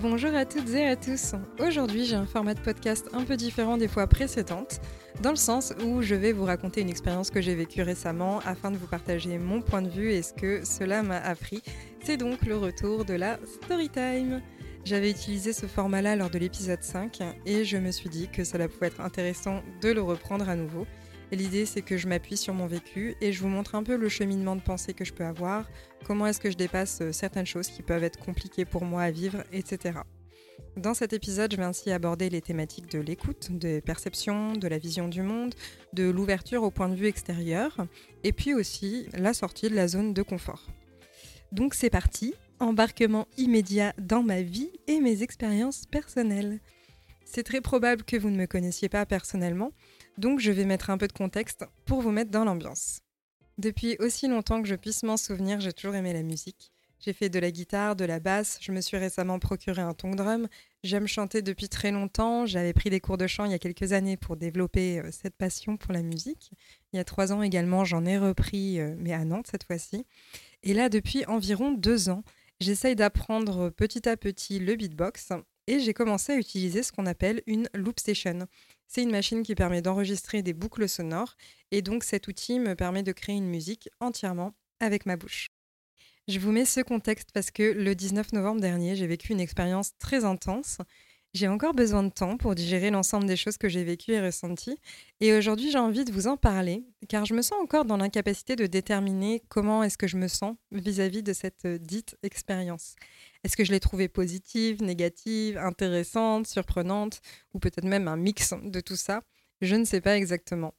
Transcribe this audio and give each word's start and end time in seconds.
Bonjour 0.00 0.32
à 0.36 0.44
toutes 0.44 0.68
et 0.74 0.86
à 0.86 0.94
tous. 0.94 1.34
Aujourd'hui, 1.58 2.04
j'ai 2.04 2.14
un 2.14 2.24
format 2.24 2.54
de 2.54 2.60
podcast 2.60 3.08
un 3.12 3.24
peu 3.24 3.36
différent 3.36 3.76
des 3.76 3.88
fois 3.88 4.06
précédentes, 4.06 4.80
dans 5.22 5.30
le 5.30 5.36
sens 5.36 5.74
où 5.84 6.02
je 6.02 6.14
vais 6.14 6.30
vous 6.30 6.44
raconter 6.44 6.82
une 6.82 6.88
expérience 6.88 7.30
que 7.30 7.40
j'ai 7.40 7.56
vécue 7.56 7.82
récemment 7.82 8.38
afin 8.46 8.70
de 8.70 8.76
vous 8.76 8.86
partager 8.86 9.38
mon 9.38 9.60
point 9.60 9.82
de 9.82 9.88
vue 9.88 10.12
et 10.12 10.22
ce 10.22 10.32
que 10.32 10.64
cela 10.64 11.02
m'a 11.02 11.18
appris. 11.18 11.64
C'est 12.04 12.16
donc 12.16 12.46
le 12.46 12.56
retour 12.56 13.04
de 13.04 13.14
la 13.14 13.40
story 13.60 13.88
time. 13.88 14.40
J'avais 14.84 15.10
utilisé 15.10 15.52
ce 15.52 15.66
format-là 15.66 16.14
lors 16.14 16.30
de 16.30 16.38
l'épisode 16.38 16.82
5 16.82 17.18
et 17.44 17.64
je 17.64 17.76
me 17.76 17.90
suis 17.90 18.08
dit 18.08 18.28
que 18.28 18.44
cela 18.44 18.68
pouvait 18.68 18.86
être 18.86 19.00
intéressant 19.00 19.64
de 19.82 19.88
le 19.88 20.00
reprendre 20.00 20.48
à 20.48 20.54
nouveau. 20.54 20.86
L'idée, 21.30 21.66
c'est 21.66 21.82
que 21.82 21.98
je 21.98 22.08
m'appuie 22.08 22.38
sur 22.38 22.54
mon 22.54 22.66
vécu 22.66 23.14
et 23.20 23.32
je 23.32 23.40
vous 23.42 23.48
montre 23.48 23.74
un 23.74 23.82
peu 23.82 23.96
le 23.96 24.08
cheminement 24.08 24.56
de 24.56 24.62
pensée 24.62 24.94
que 24.94 25.04
je 25.04 25.12
peux 25.12 25.24
avoir, 25.24 25.68
comment 26.04 26.26
est-ce 26.26 26.40
que 26.40 26.50
je 26.50 26.56
dépasse 26.56 27.00
euh, 27.02 27.12
certaines 27.12 27.44
choses 27.44 27.68
qui 27.68 27.82
peuvent 27.82 28.02
être 28.02 28.18
compliquées 28.18 28.64
pour 28.64 28.84
moi 28.84 29.02
à 29.02 29.10
vivre, 29.10 29.44
etc. 29.52 30.00
Dans 30.78 30.94
cet 30.94 31.12
épisode, 31.12 31.52
je 31.52 31.56
vais 31.56 31.64
ainsi 31.64 31.90
aborder 31.90 32.30
les 32.30 32.40
thématiques 32.40 32.90
de 32.90 32.98
l'écoute, 32.98 33.48
des 33.50 33.80
perceptions, 33.82 34.54
de 34.54 34.68
la 34.68 34.78
vision 34.78 35.08
du 35.08 35.22
monde, 35.22 35.54
de 35.92 36.08
l'ouverture 36.08 36.62
au 36.62 36.70
point 36.70 36.88
de 36.88 36.94
vue 36.94 37.08
extérieur, 37.08 37.76
et 38.24 38.32
puis 38.32 38.54
aussi 38.54 39.06
la 39.12 39.34
sortie 39.34 39.68
de 39.68 39.74
la 39.74 39.88
zone 39.88 40.14
de 40.14 40.22
confort. 40.22 40.66
Donc 41.52 41.74
c'est 41.74 41.90
parti, 41.90 42.34
embarquement 42.60 43.26
immédiat 43.36 43.92
dans 43.98 44.22
ma 44.22 44.40
vie 44.42 44.70
et 44.86 45.00
mes 45.00 45.22
expériences 45.22 45.84
personnelles. 45.90 46.60
C'est 47.24 47.42
très 47.42 47.60
probable 47.60 48.04
que 48.04 48.16
vous 48.16 48.30
ne 48.30 48.36
me 48.36 48.46
connaissiez 48.46 48.88
pas 48.88 49.04
personnellement, 49.04 49.72
donc 50.18 50.40
je 50.40 50.52
vais 50.52 50.64
mettre 50.64 50.90
un 50.90 50.98
peu 50.98 51.08
de 51.08 51.12
contexte 51.12 51.64
pour 51.86 52.02
vous 52.02 52.10
mettre 52.10 52.30
dans 52.30 52.44
l'ambiance. 52.44 53.00
Depuis 53.56 53.96
aussi 53.98 54.28
longtemps 54.28 54.62
que 54.62 54.68
je 54.68 54.74
puisse 54.74 55.02
m'en 55.02 55.16
souvenir, 55.16 55.60
j'ai 55.60 55.72
toujours 55.72 55.94
aimé 55.94 56.12
la 56.12 56.22
musique. 56.22 56.70
J'ai 57.00 57.12
fait 57.12 57.28
de 57.28 57.38
la 57.38 57.52
guitare, 57.52 57.94
de 57.94 58.04
la 58.04 58.18
basse, 58.18 58.58
je 58.60 58.72
me 58.72 58.80
suis 58.80 58.96
récemment 58.96 59.38
procuré 59.38 59.80
un 59.80 59.94
tong 59.94 60.16
drum. 60.16 60.48
J'aime 60.82 61.06
chanter 61.06 61.42
depuis 61.42 61.68
très 61.68 61.92
longtemps, 61.92 62.44
j'avais 62.44 62.72
pris 62.72 62.90
des 62.90 62.98
cours 62.98 63.16
de 63.16 63.28
chant 63.28 63.44
il 63.44 63.52
y 63.52 63.54
a 63.54 63.58
quelques 63.58 63.92
années 63.92 64.16
pour 64.16 64.36
développer 64.36 64.98
euh, 64.98 65.10
cette 65.12 65.36
passion 65.36 65.76
pour 65.76 65.92
la 65.92 66.02
musique. 66.02 66.50
Il 66.92 66.96
y 66.96 67.00
a 67.00 67.04
trois 67.04 67.32
ans 67.32 67.42
également, 67.42 67.84
j'en 67.84 68.04
ai 68.04 68.18
repris, 68.18 68.80
euh, 68.80 68.96
mais 68.98 69.12
à 69.12 69.24
Nantes 69.24 69.46
cette 69.48 69.64
fois-ci. 69.64 70.06
Et 70.64 70.74
là, 70.74 70.88
depuis 70.88 71.24
environ 71.26 71.70
deux 71.70 72.08
ans, 72.08 72.24
j'essaye 72.60 72.96
d'apprendre 72.96 73.70
petit 73.70 74.08
à 74.08 74.16
petit 74.16 74.58
le 74.58 74.74
beatbox 74.74 75.28
et 75.68 75.78
j'ai 75.78 75.94
commencé 75.94 76.32
à 76.32 76.36
utiliser 76.36 76.82
ce 76.82 76.90
qu'on 76.90 77.06
appelle 77.06 77.42
une 77.46 77.68
loop 77.74 78.00
station. 78.00 78.48
C'est 78.88 79.02
une 79.02 79.10
machine 79.10 79.42
qui 79.42 79.54
permet 79.54 79.82
d'enregistrer 79.82 80.42
des 80.42 80.54
boucles 80.54 80.88
sonores 80.88 81.36
et 81.70 81.82
donc 81.82 82.04
cet 82.04 82.26
outil 82.26 82.58
me 82.58 82.74
permet 82.74 83.02
de 83.02 83.12
créer 83.12 83.36
une 83.36 83.48
musique 83.48 83.90
entièrement 84.00 84.54
avec 84.80 85.04
ma 85.04 85.16
bouche. 85.16 85.48
Je 86.26 86.38
vous 86.38 86.52
mets 86.52 86.64
ce 86.64 86.80
contexte 86.80 87.30
parce 87.32 87.50
que 87.50 87.62
le 87.62 87.94
19 87.94 88.32
novembre 88.32 88.60
dernier, 88.60 88.96
j'ai 88.96 89.06
vécu 89.06 89.32
une 89.32 89.40
expérience 89.40 89.96
très 89.98 90.24
intense. 90.24 90.78
J'ai 91.34 91.46
encore 91.46 91.74
besoin 91.74 92.02
de 92.02 92.08
temps 92.08 92.38
pour 92.38 92.54
digérer 92.54 92.90
l'ensemble 92.90 93.26
des 93.26 93.36
choses 93.36 93.58
que 93.58 93.68
j'ai 93.68 93.84
vécues 93.84 94.12
et 94.12 94.20
ressenties. 94.20 94.78
Et 95.20 95.34
aujourd'hui, 95.34 95.70
j'ai 95.70 95.78
envie 95.78 96.06
de 96.06 96.10
vous 96.10 96.26
en 96.26 96.38
parler, 96.38 96.84
car 97.06 97.26
je 97.26 97.34
me 97.34 97.42
sens 97.42 97.60
encore 97.62 97.84
dans 97.84 97.98
l'incapacité 97.98 98.56
de 98.56 98.66
déterminer 98.66 99.42
comment 99.48 99.82
est-ce 99.82 99.98
que 99.98 100.06
je 100.06 100.16
me 100.16 100.26
sens 100.26 100.56
vis-à-vis 100.72 101.22
de 101.22 101.34
cette 101.34 101.66
euh, 101.66 101.78
dite 101.78 102.16
expérience. 102.22 102.96
Est-ce 103.44 103.58
que 103.58 103.64
je 103.64 103.72
l'ai 103.72 103.80
trouvée 103.80 104.08
positive, 104.08 104.82
négative, 104.82 105.58
intéressante, 105.58 106.46
surprenante, 106.46 107.20
ou 107.52 107.58
peut-être 107.58 107.84
même 107.84 108.08
un 108.08 108.16
mix 108.16 108.54
de 108.62 108.80
tout 108.80 108.96
ça? 108.96 109.22
Je 109.60 109.76
ne 109.76 109.84
sais 109.84 110.00
pas 110.00 110.16
exactement. 110.16 110.72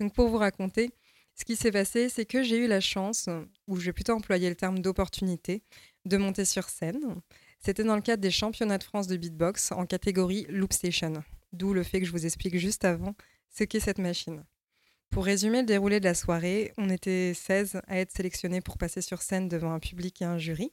Donc 0.00 0.12
pour 0.12 0.28
vous 0.28 0.38
raconter, 0.38 0.90
ce 1.36 1.44
qui 1.44 1.54
s'est 1.54 1.70
passé, 1.70 2.08
c'est 2.08 2.26
que 2.26 2.42
j'ai 2.42 2.58
eu 2.58 2.66
la 2.66 2.80
chance, 2.80 3.28
ou 3.68 3.76
je 3.76 3.86
vais 3.86 3.92
plutôt 3.92 4.14
employer 4.14 4.48
le 4.48 4.56
terme 4.56 4.80
d'opportunité, 4.80 5.62
de 6.04 6.16
monter 6.16 6.44
sur 6.44 6.68
scène. 6.68 7.20
C'était 7.68 7.84
dans 7.84 7.96
le 7.96 8.00
cadre 8.00 8.22
des 8.22 8.30
championnats 8.30 8.78
de 8.78 8.82
France 8.82 9.08
de 9.08 9.18
beatbox 9.18 9.72
en 9.72 9.84
catégorie 9.84 10.46
Loop 10.48 10.72
Station, 10.72 11.12
d'où 11.52 11.74
le 11.74 11.82
fait 11.82 12.00
que 12.00 12.06
je 12.06 12.12
vous 12.12 12.24
explique 12.24 12.56
juste 12.56 12.86
avant 12.86 13.14
ce 13.50 13.64
qu'est 13.64 13.78
cette 13.78 13.98
machine. 13.98 14.42
Pour 15.10 15.26
résumer 15.26 15.60
le 15.60 15.66
déroulé 15.66 16.00
de 16.00 16.06
la 16.06 16.14
soirée, 16.14 16.72
on 16.78 16.88
était 16.88 17.34
16 17.34 17.82
à 17.86 17.98
être 17.98 18.10
sélectionnés 18.10 18.62
pour 18.62 18.78
passer 18.78 19.02
sur 19.02 19.20
scène 19.20 19.50
devant 19.50 19.70
un 19.70 19.80
public 19.80 20.22
et 20.22 20.24
un 20.24 20.38
jury. 20.38 20.72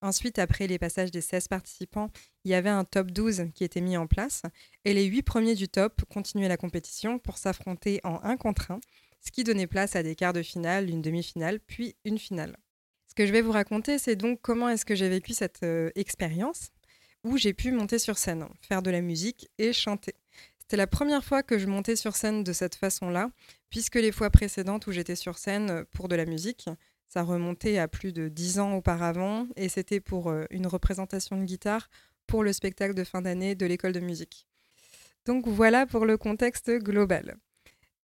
Ensuite, 0.00 0.40
après 0.40 0.66
les 0.66 0.80
passages 0.80 1.12
des 1.12 1.20
16 1.20 1.46
participants, 1.46 2.10
il 2.44 2.50
y 2.50 2.54
avait 2.54 2.70
un 2.70 2.84
top 2.84 3.12
12 3.12 3.44
qui 3.54 3.62
était 3.62 3.80
mis 3.80 3.96
en 3.96 4.08
place 4.08 4.42
et 4.84 4.94
les 4.94 5.04
8 5.04 5.22
premiers 5.22 5.54
du 5.54 5.68
top 5.68 6.02
continuaient 6.06 6.48
la 6.48 6.56
compétition 6.56 7.20
pour 7.20 7.38
s'affronter 7.38 8.00
en 8.02 8.18
1 8.24 8.36
contre 8.36 8.72
1, 8.72 8.80
ce 9.20 9.30
qui 9.30 9.44
donnait 9.44 9.68
place 9.68 9.94
à 9.94 10.02
des 10.02 10.16
quarts 10.16 10.32
de 10.32 10.42
finale, 10.42 10.90
une 10.90 11.02
demi-finale, 11.02 11.60
puis 11.60 11.94
une 12.04 12.18
finale. 12.18 12.56
Ce 13.12 13.14
que 13.14 13.26
je 13.26 13.32
vais 13.32 13.42
vous 13.42 13.52
raconter, 13.52 13.98
c'est 13.98 14.16
donc 14.16 14.40
comment 14.40 14.70
est-ce 14.70 14.86
que 14.86 14.94
j'ai 14.94 15.10
vécu 15.10 15.34
cette 15.34 15.64
euh, 15.64 15.90
expérience 15.96 16.70
où 17.24 17.36
j'ai 17.36 17.52
pu 17.52 17.70
monter 17.70 17.98
sur 17.98 18.16
scène, 18.16 18.46
faire 18.62 18.80
de 18.80 18.90
la 18.90 19.02
musique 19.02 19.50
et 19.58 19.74
chanter. 19.74 20.14
C'était 20.58 20.78
la 20.78 20.86
première 20.86 21.22
fois 21.22 21.42
que 21.42 21.58
je 21.58 21.66
montais 21.66 21.94
sur 21.94 22.16
scène 22.16 22.42
de 22.42 22.54
cette 22.54 22.74
façon-là, 22.74 23.28
puisque 23.68 23.96
les 23.96 24.12
fois 24.12 24.30
précédentes 24.30 24.86
où 24.86 24.92
j'étais 24.92 25.14
sur 25.14 25.36
scène 25.36 25.84
pour 25.90 26.08
de 26.08 26.16
la 26.16 26.24
musique, 26.24 26.70
ça 27.06 27.22
remontait 27.22 27.76
à 27.76 27.86
plus 27.86 28.14
de 28.14 28.28
dix 28.28 28.58
ans 28.58 28.72
auparavant 28.76 29.46
et 29.56 29.68
c'était 29.68 30.00
pour 30.00 30.30
euh, 30.30 30.46
une 30.48 30.66
représentation 30.66 31.36
de 31.36 31.44
guitare 31.44 31.90
pour 32.26 32.42
le 32.42 32.54
spectacle 32.54 32.94
de 32.94 33.04
fin 33.04 33.20
d'année 33.20 33.54
de 33.54 33.66
l'école 33.66 33.92
de 33.92 34.00
musique. 34.00 34.46
Donc 35.26 35.46
voilà 35.46 35.84
pour 35.84 36.06
le 36.06 36.16
contexte 36.16 36.70
global. 36.78 37.36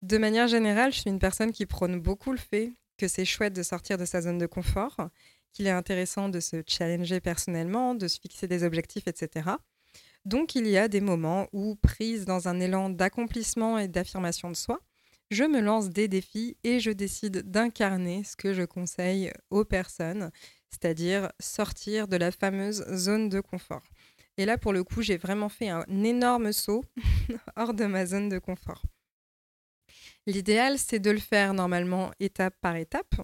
De 0.02 0.18
manière 0.18 0.48
générale, 0.48 0.92
je 0.92 1.00
suis 1.00 1.10
une 1.10 1.18
personne 1.18 1.52
qui 1.52 1.64
prône 1.64 1.98
beaucoup 1.98 2.32
le 2.32 2.36
fait 2.36 2.74
que 2.98 3.08
c'est 3.08 3.24
chouette 3.24 3.54
de 3.54 3.62
sortir 3.62 3.96
de 3.96 4.04
sa 4.04 4.20
zone 4.20 4.38
de 4.38 4.46
confort, 4.46 4.96
qu'il 5.52 5.66
est 5.66 5.70
intéressant 5.70 6.28
de 6.28 6.40
se 6.40 6.62
challenger 6.66 7.20
personnellement, 7.20 7.94
de 7.94 8.08
se 8.08 8.20
fixer 8.20 8.46
des 8.46 8.64
objectifs, 8.64 9.08
etc. 9.08 9.50
Donc 10.24 10.54
il 10.54 10.66
y 10.66 10.76
a 10.76 10.88
des 10.88 11.00
moments 11.00 11.48
où, 11.52 11.76
prise 11.76 12.26
dans 12.26 12.48
un 12.48 12.60
élan 12.60 12.90
d'accomplissement 12.90 13.78
et 13.78 13.88
d'affirmation 13.88 14.50
de 14.50 14.56
soi, 14.56 14.80
je 15.30 15.44
me 15.44 15.60
lance 15.60 15.90
des 15.90 16.08
défis 16.08 16.56
et 16.64 16.80
je 16.80 16.90
décide 16.90 17.50
d'incarner 17.50 18.24
ce 18.24 18.36
que 18.36 18.52
je 18.52 18.62
conseille 18.62 19.32
aux 19.50 19.64
personnes, 19.64 20.30
c'est-à-dire 20.70 21.30
sortir 21.38 22.08
de 22.08 22.16
la 22.16 22.30
fameuse 22.30 22.84
zone 22.94 23.28
de 23.28 23.40
confort. 23.40 23.82
Et 24.38 24.44
là, 24.44 24.56
pour 24.56 24.72
le 24.72 24.84
coup, 24.84 25.02
j'ai 25.02 25.16
vraiment 25.16 25.48
fait 25.48 25.68
un 25.68 25.84
énorme 26.04 26.52
saut 26.52 26.84
hors 27.56 27.74
de 27.74 27.84
ma 27.84 28.06
zone 28.06 28.28
de 28.28 28.38
confort. 28.38 28.82
L'idéal, 30.28 30.78
c'est 30.78 30.98
de 30.98 31.10
le 31.10 31.20
faire 31.20 31.54
normalement 31.54 32.10
étape 32.20 32.54
par 32.60 32.76
étape, 32.76 33.14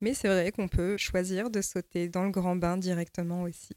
mais 0.00 0.12
c'est 0.12 0.26
vrai 0.26 0.50
qu'on 0.50 0.66
peut 0.66 0.96
choisir 0.96 1.50
de 1.50 1.62
sauter 1.62 2.08
dans 2.08 2.24
le 2.24 2.32
grand 2.32 2.56
bain 2.56 2.76
directement 2.76 3.42
aussi. 3.42 3.76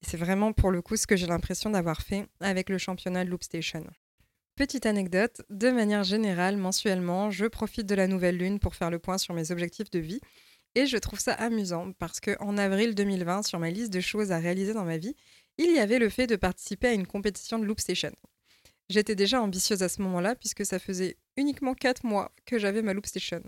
c'est 0.00 0.16
vraiment 0.16 0.54
pour 0.54 0.70
le 0.70 0.80
coup 0.80 0.96
ce 0.96 1.06
que 1.06 1.16
j'ai 1.16 1.26
l'impression 1.26 1.68
d'avoir 1.68 2.00
fait 2.00 2.26
avec 2.40 2.70
le 2.70 2.78
championnat 2.78 3.26
de 3.26 3.28
Loop 3.28 3.42
Station. 3.42 3.84
Petite 4.56 4.86
anecdote, 4.86 5.42
de 5.50 5.70
manière 5.70 6.02
générale, 6.02 6.56
mensuellement, 6.56 7.30
je 7.30 7.44
profite 7.44 7.84
de 7.84 7.94
la 7.94 8.06
nouvelle 8.06 8.38
lune 8.38 8.58
pour 8.58 8.74
faire 8.74 8.90
le 8.90 8.98
point 8.98 9.18
sur 9.18 9.34
mes 9.34 9.50
objectifs 9.50 9.90
de 9.90 9.98
vie. 9.98 10.20
Et 10.74 10.86
je 10.86 10.96
trouve 10.96 11.20
ça 11.20 11.34
amusant 11.34 11.92
parce 11.98 12.20
qu'en 12.20 12.56
avril 12.56 12.94
2020, 12.94 13.42
sur 13.42 13.58
ma 13.58 13.68
liste 13.68 13.92
de 13.92 14.00
choses 14.00 14.32
à 14.32 14.38
réaliser 14.38 14.72
dans 14.72 14.86
ma 14.86 14.96
vie, 14.96 15.14
il 15.58 15.74
y 15.74 15.78
avait 15.78 15.98
le 15.98 16.08
fait 16.08 16.26
de 16.26 16.36
participer 16.36 16.88
à 16.88 16.92
une 16.94 17.06
compétition 17.06 17.58
de 17.58 17.66
Loop 17.66 17.80
Station. 17.80 18.12
J'étais 18.88 19.14
déjà 19.14 19.40
ambitieuse 19.42 19.82
à 19.82 19.88
ce 19.88 20.00
moment-là 20.02 20.34
puisque 20.34 20.64
ça 20.64 20.78
faisait 20.78 21.16
uniquement 21.36 21.74
4 21.74 22.04
mois 22.04 22.32
que 22.46 22.58
j'avais 22.58 22.82
ma 22.82 22.94
Loop 22.94 23.06
Station. 23.06 23.42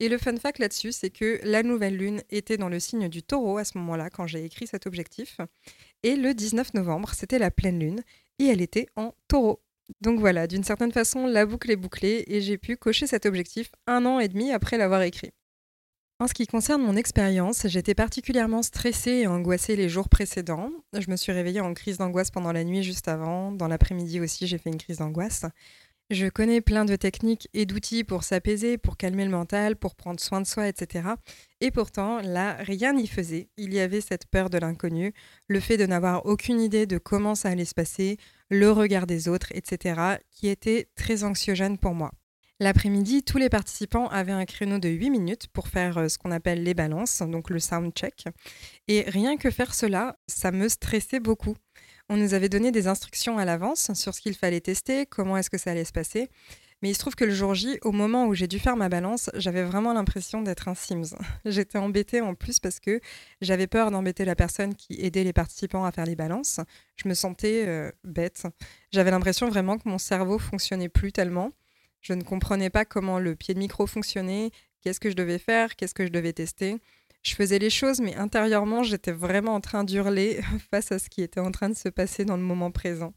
Et 0.00 0.08
le 0.08 0.18
fun 0.18 0.36
fact 0.36 0.58
là-dessus, 0.58 0.92
c'est 0.92 1.10
que 1.10 1.40
la 1.44 1.62
nouvelle 1.62 1.96
lune 1.96 2.22
était 2.30 2.56
dans 2.56 2.68
le 2.68 2.80
signe 2.80 3.08
du 3.08 3.22
taureau 3.22 3.58
à 3.58 3.64
ce 3.64 3.78
moment-là 3.78 4.10
quand 4.10 4.26
j'ai 4.26 4.44
écrit 4.44 4.66
cet 4.66 4.86
objectif. 4.86 5.38
Et 6.02 6.16
le 6.16 6.34
19 6.34 6.74
novembre, 6.74 7.14
c'était 7.14 7.38
la 7.38 7.50
pleine 7.50 7.78
lune 7.78 8.02
et 8.38 8.46
elle 8.46 8.60
était 8.60 8.88
en 8.96 9.14
taureau. 9.28 9.62
Donc 10.00 10.18
voilà, 10.18 10.46
d'une 10.46 10.64
certaine 10.64 10.92
façon, 10.92 11.26
la 11.26 11.46
boucle 11.46 11.70
est 11.70 11.76
bouclée 11.76 12.24
et 12.26 12.40
j'ai 12.40 12.58
pu 12.58 12.76
cocher 12.76 13.06
cet 13.06 13.26
objectif 13.26 13.70
un 13.86 14.04
an 14.04 14.18
et 14.18 14.28
demi 14.28 14.50
après 14.50 14.78
l'avoir 14.78 15.02
écrit. 15.02 15.30
En 16.20 16.28
ce 16.28 16.34
qui 16.34 16.46
concerne 16.46 16.80
mon 16.80 16.96
expérience, 16.96 17.66
j'étais 17.66 17.94
particulièrement 17.94 18.62
stressée 18.62 19.22
et 19.22 19.26
angoissée 19.26 19.74
les 19.74 19.88
jours 19.88 20.08
précédents. 20.08 20.70
Je 20.96 21.10
me 21.10 21.16
suis 21.16 21.32
réveillée 21.32 21.60
en 21.60 21.74
crise 21.74 21.98
d'angoisse 21.98 22.30
pendant 22.30 22.52
la 22.52 22.62
nuit 22.62 22.84
juste 22.84 23.08
avant. 23.08 23.50
Dans 23.50 23.66
l'après-midi 23.66 24.20
aussi, 24.20 24.46
j'ai 24.46 24.58
fait 24.58 24.70
une 24.70 24.78
crise 24.78 24.98
d'angoisse. 24.98 25.44
Je 26.10 26.28
connais 26.28 26.60
plein 26.60 26.84
de 26.84 26.94
techniques 26.94 27.48
et 27.52 27.66
d'outils 27.66 28.04
pour 28.04 28.22
s'apaiser, 28.22 28.78
pour 28.78 28.96
calmer 28.96 29.24
le 29.24 29.30
mental, 29.32 29.74
pour 29.74 29.96
prendre 29.96 30.20
soin 30.20 30.40
de 30.40 30.46
soi, 30.46 30.68
etc. 30.68 31.08
Et 31.60 31.72
pourtant, 31.72 32.20
là, 32.20 32.58
rien 32.60 32.92
n'y 32.92 33.08
faisait. 33.08 33.48
Il 33.56 33.74
y 33.74 33.80
avait 33.80 34.00
cette 34.02 34.26
peur 34.26 34.50
de 34.50 34.58
l'inconnu, 34.58 35.14
le 35.48 35.60
fait 35.60 35.78
de 35.78 35.86
n'avoir 35.86 36.26
aucune 36.26 36.60
idée 36.60 36.86
de 36.86 36.98
comment 36.98 37.34
ça 37.34 37.48
allait 37.48 37.64
se 37.64 37.74
passer, 37.74 38.18
le 38.50 38.70
regard 38.70 39.06
des 39.06 39.28
autres, 39.28 39.48
etc., 39.52 40.18
qui 40.30 40.48
était 40.48 40.88
très 40.94 41.24
anxiogène 41.24 41.78
pour 41.78 41.94
moi. 41.94 42.12
L'après-midi, 42.60 43.24
tous 43.24 43.38
les 43.38 43.48
participants 43.48 44.06
avaient 44.08 44.32
un 44.32 44.44
créneau 44.44 44.78
de 44.78 44.88
8 44.88 45.10
minutes 45.10 45.48
pour 45.48 45.66
faire 45.66 45.98
euh, 45.98 46.08
ce 46.08 46.18
qu'on 46.18 46.30
appelle 46.30 46.62
les 46.62 46.74
balances, 46.74 47.20
donc 47.22 47.50
le 47.50 47.58
sound 47.58 47.92
check. 47.92 48.26
Et 48.86 49.02
rien 49.08 49.36
que 49.36 49.50
faire 49.50 49.74
cela, 49.74 50.16
ça 50.28 50.52
me 50.52 50.68
stressait 50.68 51.18
beaucoup. 51.18 51.56
On 52.08 52.16
nous 52.16 52.32
avait 52.32 52.48
donné 52.48 52.70
des 52.70 52.86
instructions 52.86 53.38
à 53.38 53.44
l'avance 53.44 53.92
sur 53.94 54.14
ce 54.14 54.20
qu'il 54.20 54.34
fallait 54.34 54.60
tester, 54.60 55.04
comment 55.06 55.36
est-ce 55.36 55.50
que 55.50 55.58
ça 55.58 55.72
allait 55.72 55.84
se 55.84 55.92
passer. 55.92 56.28
Mais 56.80 56.90
il 56.90 56.94
se 56.94 56.98
trouve 56.98 57.14
que 57.14 57.24
le 57.24 57.32
jour 57.32 57.54
J, 57.54 57.78
au 57.82 57.92
moment 57.92 58.26
où 58.26 58.34
j'ai 58.34 58.46
dû 58.46 58.58
faire 58.58 58.76
ma 58.76 58.88
balance, 58.88 59.30
j'avais 59.34 59.64
vraiment 59.64 59.92
l'impression 59.94 60.42
d'être 60.42 60.68
un 60.68 60.74
Sims. 60.74 61.16
J'étais 61.46 61.78
embêtée 61.78 62.20
en 62.20 62.34
plus 62.34 62.60
parce 62.60 62.78
que 62.78 63.00
j'avais 63.40 63.66
peur 63.66 63.90
d'embêter 63.90 64.24
la 64.24 64.36
personne 64.36 64.74
qui 64.74 65.00
aidait 65.00 65.24
les 65.24 65.32
participants 65.32 65.86
à 65.86 65.92
faire 65.92 66.04
les 66.04 66.14
balances. 66.14 66.60
Je 66.96 67.08
me 67.08 67.14
sentais 67.14 67.64
euh, 67.66 67.90
bête. 68.04 68.46
J'avais 68.92 69.10
l'impression 69.10 69.48
vraiment 69.48 69.78
que 69.78 69.88
mon 69.88 69.98
cerveau 69.98 70.38
fonctionnait 70.38 70.90
plus 70.90 71.10
tellement. 71.10 71.52
Je 72.04 72.12
ne 72.12 72.22
comprenais 72.22 72.68
pas 72.68 72.84
comment 72.84 73.18
le 73.18 73.34
pied 73.34 73.54
de 73.54 73.58
micro 73.58 73.86
fonctionnait, 73.86 74.50
qu'est-ce 74.82 75.00
que 75.00 75.08
je 75.08 75.16
devais 75.16 75.38
faire, 75.38 75.74
qu'est-ce 75.74 75.94
que 75.94 76.04
je 76.04 76.12
devais 76.12 76.34
tester. 76.34 76.76
Je 77.22 77.34
faisais 77.34 77.58
les 77.58 77.70
choses, 77.70 78.00
mais 78.00 78.14
intérieurement, 78.14 78.82
j'étais 78.82 79.10
vraiment 79.10 79.54
en 79.54 79.62
train 79.62 79.84
d'hurler 79.84 80.40
face 80.70 80.92
à 80.92 80.98
ce 80.98 81.08
qui 81.08 81.22
était 81.22 81.40
en 81.40 81.50
train 81.50 81.70
de 81.70 81.74
se 81.74 81.88
passer 81.88 82.26
dans 82.26 82.36
le 82.36 82.42
moment 82.42 82.70
présent. 82.70 83.14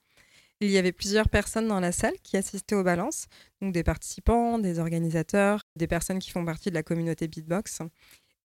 Il 0.61 0.71
y 0.71 0.77
avait 0.77 0.93
plusieurs 0.93 1.27
personnes 1.27 1.67
dans 1.67 1.81
la 1.81 1.91
salle 1.91 2.15
qui 2.23 2.37
assistaient 2.37 2.75
aux 2.75 2.83
balances, 2.83 3.27
donc 3.61 3.73
des 3.73 3.83
participants, 3.83 4.57
des 4.57 4.79
organisateurs, 4.79 5.59
des 5.75 5.87
personnes 5.87 6.19
qui 6.19 6.31
font 6.31 6.45
partie 6.45 6.69
de 6.69 6.75
la 6.75 6.81
communauté 6.81 7.27
beatbox. 7.27 7.81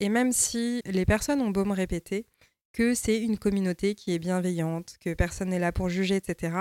Et 0.00 0.08
même 0.08 0.32
si 0.32 0.82
les 0.86 1.06
personnes 1.06 1.40
ont 1.40 1.50
beau 1.50 1.64
me 1.64 1.72
répéter 1.72 2.26
que 2.72 2.94
c'est 2.94 3.22
une 3.22 3.38
communauté 3.38 3.94
qui 3.94 4.12
est 4.12 4.18
bienveillante, 4.18 4.96
que 5.00 5.14
personne 5.14 5.50
n'est 5.50 5.60
là 5.60 5.70
pour 5.70 5.88
juger, 5.88 6.16
etc., 6.16 6.56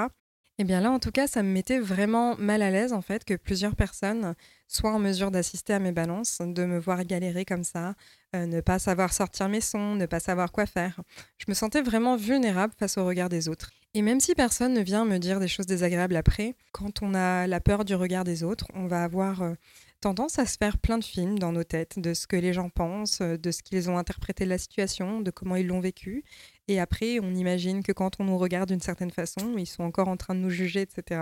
eh 0.61 0.63
bien 0.63 0.79
là, 0.79 0.91
en 0.91 0.99
tout 0.99 1.09
cas, 1.09 1.25
ça 1.25 1.41
me 1.41 1.49
mettait 1.49 1.79
vraiment 1.79 2.35
mal 2.37 2.61
à 2.61 2.69
l'aise, 2.69 2.93
en 2.93 3.01
fait, 3.01 3.25
que 3.25 3.33
plusieurs 3.33 3.75
personnes 3.75 4.35
soient 4.67 4.93
en 4.93 4.99
mesure 4.99 5.31
d'assister 5.31 5.73
à 5.73 5.79
mes 5.79 5.91
balances, 5.91 6.37
de 6.39 6.65
me 6.65 6.77
voir 6.77 7.03
galérer 7.03 7.45
comme 7.45 7.63
ça, 7.63 7.95
euh, 8.35 8.45
ne 8.45 8.61
pas 8.61 8.77
savoir 8.77 9.11
sortir 9.11 9.49
mes 9.49 9.59
sons, 9.59 9.95
ne 9.95 10.05
pas 10.05 10.19
savoir 10.19 10.51
quoi 10.51 10.67
faire. 10.67 11.01
Je 11.39 11.45
me 11.47 11.55
sentais 11.55 11.81
vraiment 11.81 12.15
vulnérable 12.15 12.73
face 12.77 12.99
au 12.99 13.05
regard 13.07 13.27
des 13.27 13.49
autres. 13.49 13.71
Et 13.95 14.03
même 14.03 14.19
si 14.19 14.35
personne 14.35 14.73
ne 14.73 14.81
vient 14.81 15.03
me 15.03 15.17
dire 15.17 15.39
des 15.39 15.47
choses 15.47 15.65
désagréables 15.65 16.15
après, 16.15 16.53
quand 16.73 17.01
on 17.01 17.15
a 17.15 17.47
la 17.47 17.59
peur 17.59 17.83
du 17.83 17.95
regard 17.95 18.23
des 18.23 18.43
autres, 18.43 18.67
on 18.75 18.85
va 18.85 19.03
avoir 19.03 19.41
euh, 19.41 19.53
tendance 20.01 20.39
à 20.39 20.45
se 20.45 20.57
faire 20.57 20.77
plein 20.77 20.97
de 20.97 21.03
films 21.03 21.39
dans 21.39 21.51
nos 21.51 21.63
têtes 21.63 21.99
de 21.99 22.13
ce 22.13 22.27
que 22.27 22.35
les 22.35 22.53
gens 22.53 22.69
pensent, 22.69 23.21
euh, 23.21 23.37
de 23.37 23.51
ce 23.51 23.63
qu'ils 23.63 23.89
ont 23.89 23.97
interprété 23.97 24.43
de 24.43 24.49
la 24.49 24.57
situation, 24.57 25.21
de 25.21 25.31
comment 25.31 25.55
ils 25.55 25.67
l'ont 25.67 25.79
vécu. 25.79 26.23
Et 26.67 26.79
après, 26.79 27.19
on 27.19 27.33
imagine 27.33 27.83
que 27.83 27.91
quand 27.91 28.19
on 28.19 28.25
nous 28.25 28.37
regarde 28.37 28.69
d'une 28.69 28.81
certaine 28.81 29.11
façon, 29.11 29.57
ils 29.57 29.67
sont 29.67 29.83
encore 29.83 30.07
en 30.07 30.17
train 30.17 30.35
de 30.35 30.39
nous 30.39 30.49
juger, 30.49 30.81
etc. 30.81 31.21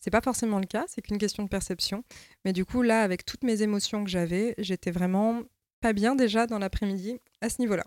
C'est 0.00 0.10
pas 0.10 0.20
forcément 0.20 0.58
le 0.58 0.66
cas, 0.66 0.84
c'est 0.88 1.02
qu'une 1.02 1.18
question 1.18 1.42
de 1.42 1.48
perception. 1.48 2.02
Mais 2.44 2.52
du 2.52 2.64
coup, 2.64 2.82
là, 2.82 3.02
avec 3.02 3.24
toutes 3.24 3.44
mes 3.44 3.62
émotions 3.62 4.02
que 4.04 4.10
j'avais, 4.10 4.54
j'étais 4.58 4.90
vraiment 4.90 5.42
pas 5.80 5.92
bien 5.92 6.14
déjà 6.14 6.46
dans 6.46 6.58
l'après-midi 6.58 7.18
à 7.40 7.50
ce 7.50 7.60
niveau-là. 7.60 7.84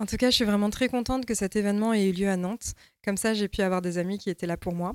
En 0.00 0.06
tout 0.06 0.16
cas, 0.16 0.30
je 0.30 0.36
suis 0.36 0.44
vraiment 0.44 0.70
très 0.70 0.88
contente 0.88 1.26
que 1.26 1.34
cet 1.34 1.56
événement 1.56 1.92
ait 1.92 2.08
eu 2.08 2.12
lieu 2.12 2.28
à 2.28 2.36
Nantes. 2.36 2.72
Comme 3.04 3.16
ça, 3.16 3.34
j'ai 3.34 3.48
pu 3.48 3.62
avoir 3.62 3.82
des 3.82 3.98
amis 3.98 4.18
qui 4.18 4.30
étaient 4.30 4.46
là 4.46 4.56
pour 4.56 4.74
moi. 4.74 4.94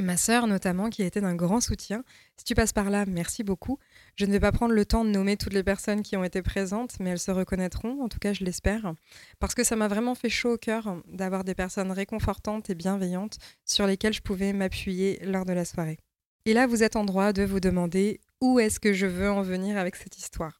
Ma 0.00 0.16
sœur 0.16 0.46
notamment, 0.46 0.88
qui 0.88 1.02
a 1.02 1.06
été 1.06 1.20
d'un 1.20 1.34
grand 1.34 1.60
soutien. 1.60 2.04
Si 2.36 2.44
tu 2.44 2.54
passes 2.54 2.72
par 2.72 2.90
là, 2.90 3.04
merci 3.06 3.44
beaucoup. 3.44 3.78
Je 4.16 4.26
ne 4.26 4.32
vais 4.32 4.40
pas 4.40 4.52
prendre 4.52 4.74
le 4.74 4.84
temps 4.84 5.04
de 5.04 5.10
nommer 5.10 5.36
toutes 5.36 5.52
les 5.52 5.62
personnes 5.62 6.02
qui 6.02 6.16
ont 6.16 6.24
été 6.24 6.42
présentes, 6.42 6.98
mais 7.00 7.10
elles 7.10 7.18
se 7.18 7.30
reconnaîtront, 7.30 8.02
en 8.02 8.08
tout 8.08 8.18
cas 8.18 8.32
je 8.32 8.44
l'espère, 8.44 8.94
parce 9.38 9.54
que 9.54 9.64
ça 9.64 9.76
m'a 9.76 9.88
vraiment 9.88 10.14
fait 10.14 10.28
chaud 10.28 10.54
au 10.54 10.58
cœur 10.58 10.96
d'avoir 11.08 11.44
des 11.44 11.54
personnes 11.54 11.90
réconfortantes 11.90 12.70
et 12.70 12.74
bienveillantes 12.74 13.38
sur 13.64 13.86
lesquelles 13.86 14.12
je 14.12 14.22
pouvais 14.22 14.52
m'appuyer 14.52 15.20
lors 15.24 15.44
de 15.44 15.52
la 15.52 15.64
soirée. 15.64 15.98
Et 16.46 16.54
là, 16.54 16.66
vous 16.66 16.82
êtes 16.82 16.96
en 16.96 17.04
droit 17.04 17.32
de 17.32 17.42
vous 17.42 17.60
demander 17.60 18.20
où 18.40 18.58
est-ce 18.58 18.80
que 18.80 18.92
je 18.92 19.06
veux 19.06 19.30
en 19.30 19.42
venir 19.42 19.76
avec 19.76 19.96
cette 19.96 20.16
histoire. 20.16 20.58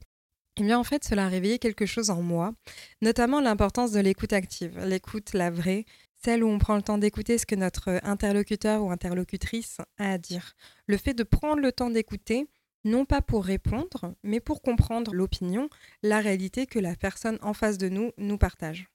Eh 0.56 0.62
bien, 0.62 0.79
en 0.79 0.85
fait, 0.85 1.05
cela 1.05 1.25
a 1.25 1.29
réveillé 1.29 1.58
quelque 1.58 1.87
chose 1.87 2.11
en 2.11 2.20
moi, 2.20 2.53
notamment 3.00 3.41
l'importance 3.41 3.93
de 3.93 4.00
l'écoute 4.00 4.35
active, 4.35 4.79
l'écoute, 4.85 5.32
la 5.32 5.50
vraie, 5.50 5.87
celle 6.23 6.44
où 6.44 6.49
on 6.49 6.58
prend 6.58 6.76
le 6.76 6.82
temps 6.82 6.99
d'écouter 6.99 7.38
ce 7.38 7.46
que 7.46 7.55
notre 7.55 7.99
interlocuteur 8.03 8.82
ou 8.82 8.91
interlocutrice 8.91 9.79
a 9.99 10.12
à 10.12 10.19
dire. 10.19 10.55
Le 10.87 10.99
fait 10.99 11.14
de 11.14 11.23
prendre 11.23 11.62
le 11.62 11.73
temps 11.73 11.88
d'écouter, 11.88 12.46
non 12.85 13.05
pas 13.05 13.23
pour 13.23 13.44
répondre, 13.44 14.15
mais 14.23 14.41
pour 14.41 14.62
comprendre 14.62 15.15
l'opinion, 15.15 15.69
la 16.03 16.21
réalité 16.21 16.67
que 16.67 16.79
la 16.79 16.97
personne 16.97 17.38
en 17.43 17.55
face 17.55 17.79
de 17.79 17.88
nous 17.88 18.12
nous 18.19 18.38
partage. 18.38 18.88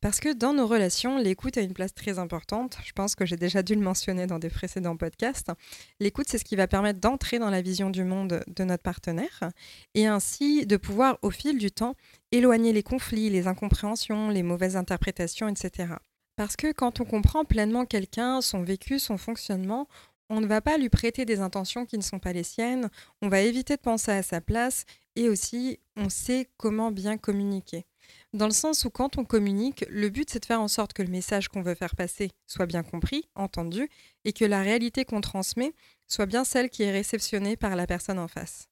Parce 0.00 0.20
que 0.20 0.32
dans 0.32 0.52
nos 0.52 0.66
relations, 0.66 1.18
l'écoute 1.18 1.58
a 1.58 1.60
une 1.60 1.72
place 1.72 1.94
très 1.94 2.18
importante. 2.18 2.78
Je 2.84 2.92
pense 2.92 3.14
que 3.14 3.26
j'ai 3.26 3.36
déjà 3.36 3.62
dû 3.62 3.74
le 3.74 3.80
mentionner 3.80 4.26
dans 4.26 4.38
des 4.38 4.48
précédents 4.48 4.96
podcasts. 4.96 5.50
L'écoute, 5.98 6.26
c'est 6.28 6.38
ce 6.38 6.44
qui 6.44 6.56
va 6.56 6.68
permettre 6.68 7.00
d'entrer 7.00 7.38
dans 7.38 7.50
la 7.50 7.62
vision 7.62 7.90
du 7.90 8.04
monde 8.04 8.44
de 8.46 8.64
notre 8.64 8.82
partenaire 8.82 9.50
et 9.94 10.06
ainsi 10.06 10.66
de 10.66 10.76
pouvoir, 10.76 11.18
au 11.22 11.30
fil 11.30 11.58
du 11.58 11.70
temps, 11.70 11.94
éloigner 12.30 12.72
les 12.72 12.82
conflits, 12.82 13.30
les 13.30 13.48
incompréhensions, 13.48 14.28
les 14.30 14.42
mauvaises 14.42 14.76
interprétations, 14.76 15.48
etc. 15.48 15.94
Parce 16.36 16.54
que 16.54 16.70
quand 16.70 17.00
on 17.00 17.04
comprend 17.04 17.44
pleinement 17.44 17.84
quelqu'un, 17.84 18.40
son 18.40 18.62
vécu, 18.62 19.00
son 19.00 19.18
fonctionnement, 19.18 19.88
on 20.30 20.40
ne 20.40 20.46
va 20.46 20.60
pas 20.60 20.78
lui 20.78 20.88
prêter 20.88 21.24
des 21.24 21.40
intentions 21.40 21.86
qui 21.86 21.96
ne 21.96 22.02
sont 22.02 22.18
pas 22.18 22.32
les 22.32 22.42
siennes, 22.42 22.90
on 23.22 23.28
va 23.28 23.40
éviter 23.40 23.76
de 23.76 23.80
penser 23.80 24.10
à 24.10 24.22
sa 24.22 24.40
place 24.40 24.84
et 25.16 25.28
aussi 25.28 25.80
on 25.96 26.08
sait 26.08 26.48
comment 26.56 26.90
bien 26.90 27.16
communiquer. 27.16 27.86
Dans 28.32 28.46
le 28.46 28.52
sens 28.52 28.84
où 28.84 28.90
quand 28.90 29.18
on 29.18 29.24
communique, 29.24 29.84
le 29.88 30.08
but 30.08 30.28
c'est 30.30 30.40
de 30.40 30.46
faire 30.46 30.60
en 30.60 30.68
sorte 30.68 30.92
que 30.92 31.02
le 31.02 31.10
message 31.10 31.48
qu'on 31.48 31.62
veut 31.62 31.74
faire 31.74 31.96
passer 31.96 32.30
soit 32.46 32.66
bien 32.66 32.82
compris, 32.82 33.24
entendu, 33.34 33.88
et 34.24 34.32
que 34.32 34.44
la 34.44 34.62
réalité 34.62 35.04
qu'on 35.04 35.20
transmet 35.20 35.74
soit 36.06 36.26
bien 36.26 36.44
celle 36.44 36.70
qui 36.70 36.82
est 36.82 36.90
réceptionnée 36.90 37.56
par 37.56 37.76
la 37.76 37.86
personne 37.86 38.18
en 38.18 38.28
face. 38.28 38.68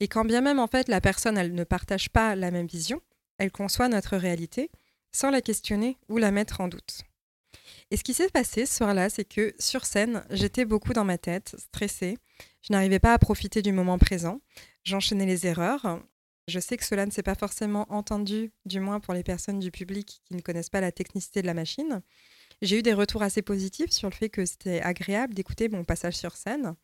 Et 0.00 0.08
quand 0.08 0.24
bien 0.24 0.40
même 0.40 0.58
en 0.58 0.66
fait 0.66 0.88
la 0.88 1.00
personne 1.00 1.36
ne 1.36 1.64
partage 1.64 2.10
pas 2.10 2.34
la 2.36 2.50
même 2.50 2.66
vision, 2.66 3.00
elle 3.38 3.52
conçoit 3.52 3.88
notre 3.88 4.16
réalité, 4.16 4.70
sans 5.12 5.30
la 5.30 5.40
questionner 5.40 5.96
ou 6.08 6.18
la 6.18 6.30
mettre 6.30 6.60
en 6.60 6.68
doute. 6.68 7.02
Et 7.90 7.96
ce 7.96 8.04
qui 8.04 8.14
s'est 8.14 8.28
passé 8.28 8.66
ce 8.66 8.76
soir-là, 8.76 9.10
c'est 9.10 9.24
que 9.24 9.54
sur 9.58 9.84
scène, 9.84 10.24
j'étais 10.30 10.64
beaucoup 10.64 10.92
dans 10.92 11.04
ma 11.04 11.18
tête, 11.18 11.56
stressée. 11.58 12.18
Je 12.62 12.72
n'arrivais 12.72 12.98
pas 12.98 13.14
à 13.14 13.18
profiter 13.18 13.62
du 13.62 13.72
moment 13.72 13.98
présent. 13.98 14.40
J'enchaînais 14.84 15.26
les 15.26 15.46
erreurs. 15.46 16.00
Je 16.48 16.58
sais 16.58 16.76
que 16.76 16.84
cela 16.84 17.06
ne 17.06 17.10
s'est 17.10 17.22
pas 17.22 17.34
forcément 17.34 17.86
entendu, 17.92 18.52
du 18.64 18.80
moins 18.80 19.00
pour 19.00 19.14
les 19.14 19.22
personnes 19.22 19.60
du 19.60 19.70
public 19.70 20.20
qui 20.24 20.34
ne 20.34 20.40
connaissent 20.40 20.70
pas 20.70 20.80
la 20.80 20.92
technicité 20.92 21.42
de 21.42 21.46
la 21.46 21.54
machine. 21.54 22.02
J'ai 22.62 22.78
eu 22.78 22.82
des 22.82 22.92
retours 22.92 23.22
assez 23.22 23.42
positifs 23.42 23.90
sur 23.90 24.08
le 24.08 24.14
fait 24.14 24.28
que 24.28 24.44
c'était 24.44 24.80
agréable 24.80 25.34
d'écouter 25.34 25.68
mon 25.68 25.84
passage 25.84 26.16
sur 26.16 26.36
scène. 26.36 26.74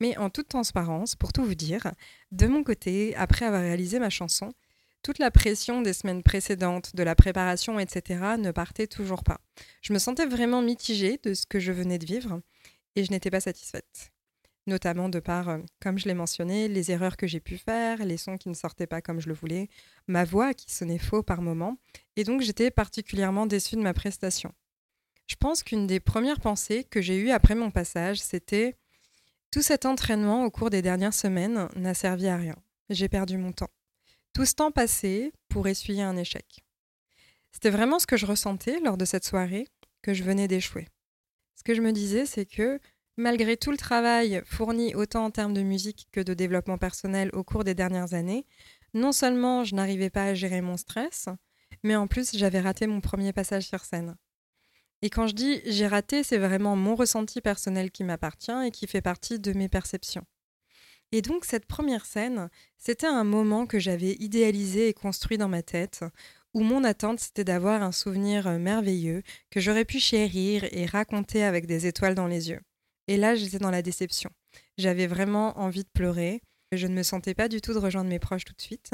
Mais 0.00 0.16
en 0.16 0.30
toute 0.30 0.48
transparence, 0.48 1.14
pour 1.14 1.32
tout 1.32 1.44
vous 1.44 1.54
dire, 1.54 1.92
de 2.32 2.46
mon 2.46 2.62
côté, 2.62 3.14
après 3.16 3.44
avoir 3.44 3.62
réalisé 3.62 3.98
ma 3.98 4.10
chanson, 4.10 4.52
toute 5.02 5.18
la 5.18 5.30
pression 5.30 5.82
des 5.82 5.92
semaines 5.92 6.22
précédentes, 6.22 6.94
de 6.94 7.02
la 7.02 7.14
préparation, 7.14 7.78
etc., 7.78 8.20
ne 8.38 8.50
partait 8.50 8.86
toujours 8.86 9.24
pas. 9.24 9.40
Je 9.82 9.92
me 9.92 9.98
sentais 9.98 10.26
vraiment 10.26 10.62
mitigée 10.62 11.18
de 11.22 11.34
ce 11.34 11.46
que 11.46 11.58
je 11.58 11.72
venais 11.72 11.98
de 11.98 12.06
vivre 12.06 12.40
et 12.96 13.04
je 13.04 13.10
n'étais 13.10 13.30
pas 13.30 13.40
satisfaite. 13.40 14.12
Notamment 14.66 15.08
de 15.08 15.20
par, 15.20 15.48
euh, 15.48 15.58
comme 15.80 15.98
je 15.98 16.06
l'ai 16.06 16.14
mentionné, 16.14 16.68
les 16.68 16.90
erreurs 16.90 17.16
que 17.16 17.26
j'ai 17.26 17.40
pu 17.40 17.56
faire, 17.56 18.04
les 18.04 18.18
sons 18.18 18.36
qui 18.36 18.50
ne 18.50 18.54
sortaient 18.54 18.86
pas 18.86 19.00
comme 19.00 19.20
je 19.20 19.28
le 19.28 19.34
voulais, 19.34 19.68
ma 20.06 20.24
voix 20.24 20.52
qui 20.52 20.70
sonnait 20.70 20.98
faux 20.98 21.22
par 21.22 21.40
moments, 21.40 21.78
et 22.16 22.24
donc 22.24 22.42
j'étais 22.42 22.70
particulièrement 22.70 23.46
déçue 23.46 23.76
de 23.76 23.80
ma 23.80 23.94
prestation. 23.94 24.52
Je 25.26 25.36
pense 25.36 25.62
qu'une 25.62 25.86
des 25.86 26.00
premières 26.00 26.40
pensées 26.40 26.84
que 26.84 27.00
j'ai 27.00 27.16
eues 27.16 27.30
après 27.30 27.54
mon 27.54 27.70
passage, 27.70 28.20
c'était 28.20 28.76
tout 29.50 29.62
cet 29.62 29.86
entraînement 29.86 30.44
au 30.44 30.50
cours 30.50 30.70
des 30.70 30.82
dernières 30.82 31.14
semaines 31.14 31.68
n'a 31.74 31.94
servi 31.94 32.28
à 32.28 32.36
rien. 32.36 32.56
J'ai 32.90 33.08
perdu 33.08 33.38
mon 33.38 33.52
temps 33.52 33.70
tout 34.32 34.44
ce 34.44 34.54
temps 34.54 34.70
passé 34.70 35.32
pour 35.48 35.68
essuyer 35.68 36.02
un 36.02 36.16
échec. 36.16 36.64
C'était 37.52 37.70
vraiment 37.70 37.98
ce 37.98 38.06
que 38.06 38.16
je 38.16 38.26
ressentais 38.26 38.80
lors 38.80 38.96
de 38.96 39.04
cette 39.04 39.24
soirée 39.24 39.66
que 40.02 40.14
je 40.14 40.22
venais 40.22 40.48
d'échouer. 40.48 40.88
Ce 41.56 41.62
que 41.62 41.74
je 41.74 41.82
me 41.82 41.92
disais, 41.92 42.26
c'est 42.26 42.46
que 42.46 42.80
malgré 43.16 43.56
tout 43.56 43.70
le 43.70 43.76
travail 43.76 44.42
fourni 44.46 44.94
autant 44.94 45.24
en 45.24 45.30
termes 45.30 45.52
de 45.52 45.62
musique 45.62 46.08
que 46.12 46.20
de 46.20 46.32
développement 46.32 46.78
personnel 46.78 47.30
au 47.34 47.44
cours 47.44 47.64
des 47.64 47.74
dernières 47.74 48.14
années, 48.14 48.46
non 48.94 49.12
seulement 49.12 49.64
je 49.64 49.74
n'arrivais 49.74 50.10
pas 50.10 50.24
à 50.24 50.34
gérer 50.34 50.62
mon 50.62 50.76
stress, 50.76 51.28
mais 51.82 51.96
en 51.96 52.06
plus 52.06 52.36
j'avais 52.36 52.60
raté 52.60 52.86
mon 52.86 53.00
premier 53.00 53.32
passage 53.32 53.66
sur 53.66 53.84
scène. 53.84 54.16
Et 55.02 55.10
quand 55.10 55.26
je 55.26 55.34
dis 55.34 55.60
j'ai 55.66 55.86
raté, 55.86 56.22
c'est 56.22 56.38
vraiment 56.38 56.76
mon 56.76 56.94
ressenti 56.94 57.40
personnel 57.40 57.90
qui 57.90 58.04
m'appartient 58.04 58.66
et 58.66 58.70
qui 58.70 58.86
fait 58.86 59.02
partie 59.02 59.38
de 59.38 59.52
mes 59.52 59.68
perceptions. 59.68 60.24
Et 61.12 61.22
donc 61.22 61.44
cette 61.44 61.66
première 61.66 62.06
scène, 62.06 62.48
c'était 62.78 63.06
un 63.06 63.24
moment 63.24 63.66
que 63.66 63.78
j'avais 63.78 64.12
idéalisé 64.20 64.88
et 64.88 64.94
construit 64.94 65.38
dans 65.38 65.48
ma 65.48 65.62
tête, 65.62 66.04
où 66.54 66.60
mon 66.60 66.84
attente 66.84 67.20
c'était 67.20 67.44
d'avoir 67.44 67.82
un 67.82 67.92
souvenir 67.92 68.46
euh, 68.46 68.58
merveilleux 68.58 69.22
que 69.50 69.60
j'aurais 69.60 69.84
pu 69.84 69.98
chérir 69.98 70.64
et 70.70 70.86
raconter 70.86 71.42
avec 71.42 71.66
des 71.66 71.86
étoiles 71.86 72.14
dans 72.14 72.26
les 72.26 72.50
yeux. 72.50 72.60
Et 73.08 73.16
là, 73.16 73.34
j'étais 73.34 73.58
dans 73.58 73.70
la 73.70 73.82
déception. 73.82 74.30
J'avais 74.78 75.08
vraiment 75.08 75.58
envie 75.58 75.82
de 75.82 75.88
pleurer. 75.92 76.42
Je 76.72 76.86
ne 76.86 76.94
me 76.94 77.02
sentais 77.02 77.34
pas 77.34 77.48
du 77.48 77.60
tout 77.60 77.72
de 77.72 77.78
rejoindre 77.78 78.08
mes 78.08 78.20
proches 78.20 78.44
tout 78.44 78.54
de 78.54 78.62
suite. 78.62 78.92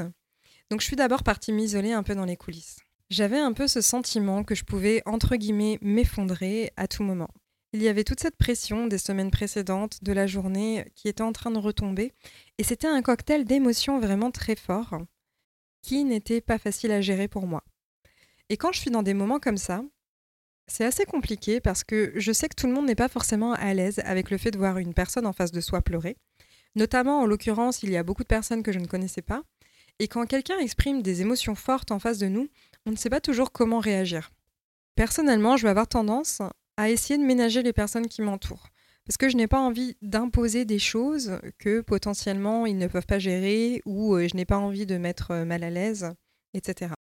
Donc 0.70 0.80
je 0.80 0.86
suis 0.86 0.96
d'abord 0.96 1.22
partie 1.22 1.52
m'isoler 1.52 1.92
un 1.92 2.02
peu 2.02 2.14
dans 2.14 2.24
les 2.24 2.36
coulisses. 2.36 2.78
J'avais 3.10 3.38
un 3.38 3.52
peu 3.52 3.68
ce 3.68 3.80
sentiment 3.80 4.42
que 4.42 4.54
je 4.54 4.64
pouvais, 4.64 5.02
entre 5.06 5.36
guillemets, 5.36 5.78
m'effondrer 5.80 6.72
à 6.76 6.88
tout 6.88 7.04
moment. 7.04 7.28
Il 7.76 7.82
y 7.82 7.88
avait 7.88 8.04
toute 8.04 8.20
cette 8.20 8.38
pression 8.38 8.86
des 8.86 8.96
semaines 8.96 9.30
précédentes, 9.30 10.02
de 10.02 10.12
la 10.14 10.26
journée, 10.26 10.90
qui 10.94 11.08
était 11.08 11.22
en 11.22 11.32
train 11.32 11.50
de 11.50 11.58
retomber, 11.58 12.14
et 12.56 12.64
c'était 12.64 12.86
un 12.86 13.02
cocktail 13.02 13.44
d'émotions 13.44 14.00
vraiment 14.00 14.30
très 14.30 14.56
fort, 14.56 14.96
qui 15.82 16.04
n'était 16.04 16.40
pas 16.40 16.56
facile 16.56 16.90
à 16.90 17.02
gérer 17.02 17.28
pour 17.28 17.46
moi. 17.46 17.62
Et 18.48 18.56
quand 18.56 18.72
je 18.72 18.80
suis 18.80 18.90
dans 18.90 19.02
des 19.02 19.12
moments 19.12 19.40
comme 19.40 19.58
ça, 19.58 19.82
c'est 20.66 20.86
assez 20.86 21.04
compliqué 21.04 21.60
parce 21.60 21.84
que 21.84 22.14
je 22.16 22.32
sais 22.32 22.48
que 22.48 22.54
tout 22.54 22.66
le 22.66 22.72
monde 22.72 22.86
n'est 22.86 22.94
pas 22.94 23.10
forcément 23.10 23.52
à 23.52 23.74
l'aise 23.74 24.00
avec 24.06 24.30
le 24.30 24.38
fait 24.38 24.52
de 24.52 24.58
voir 24.58 24.78
une 24.78 24.94
personne 24.94 25.26
en 25.26 25.34
face 25.34 25.52
de 25.52 25.60
soi 25.60 25.82
pleurer. 25.82 26.16
Notamment, 26.76 27.20
en 27.20 27.26
l'occurrence, 27.26 27.82
il 27.82 27.90
y 27.90 27.98
a 27.98 28.02
beaucoup 28.02 28.22
de 28.22 28.28
personnes 28.28 28.62
que 28.62 28.72
je 28.72 28.78
ne 28.78 28.86
connaissais 28.86 29.20
pas. 29.20 29.42
Et 29.98 30.08
quand 30.08 30.24
quelqu'un 30.24 30.58
exprime 30.60 31.02
des 31.02 31.20
émotions 31.20 31.54
fortes 31.54 31.92
en 31.92 31.98
face 31.98 32.16
de 32.16 32.28
nous, 32.28 32.48
on 32.86 32.92
ne 32.92 32.96
sait 32.96 33.10
pas 33.10 33.20
toujours 33.20 33.52
comment 33.52 33.80
réagir. 33.80 34.30
Personnellement, 34.94 35.58
je 35.58 35.64
vais 35.64 35.68
avoir 35.68 35.88
tendance 35.88 36.40
à 36.76 36.90
essayer 36.90 37.18
de 37.18 37.24
ménager 37.24 37.62
les 37.62 37.72
personnes 37.72 38.08
qui 38.08 38.22
m'entourent. 38.22 38.68
Parce 39.04 39.16
que 39.16 39.28
je 39.28 39.36
n'ai 39.36 39.46
pas 39.46 39.60
envie 39.60 39.96
d'imposer 40.02 40.64
des 40.64 40.80
choses 40.80 41.38
que 41.58 41.80
potentiellement 41.80 42.66
ils 42.66 42.76
ne 42.76 42.88
peuvent 42.88 43.06
pas 43.06 43.20
gérer 43.20 43.80
ou 43.86 44.16
euh, 44.16 44.26
je 44.28 44.34
n'ai 44.34 44.44
pas 44.44 44.58
envie 44.58 44.84
de 44.84 44.96
mettre 44.96 45.30
euh, 45.30 45.44
mal 45.44 45.62
à 45.62 45.70
l'aise, 45.70 46.12
etc. 46.54 46.92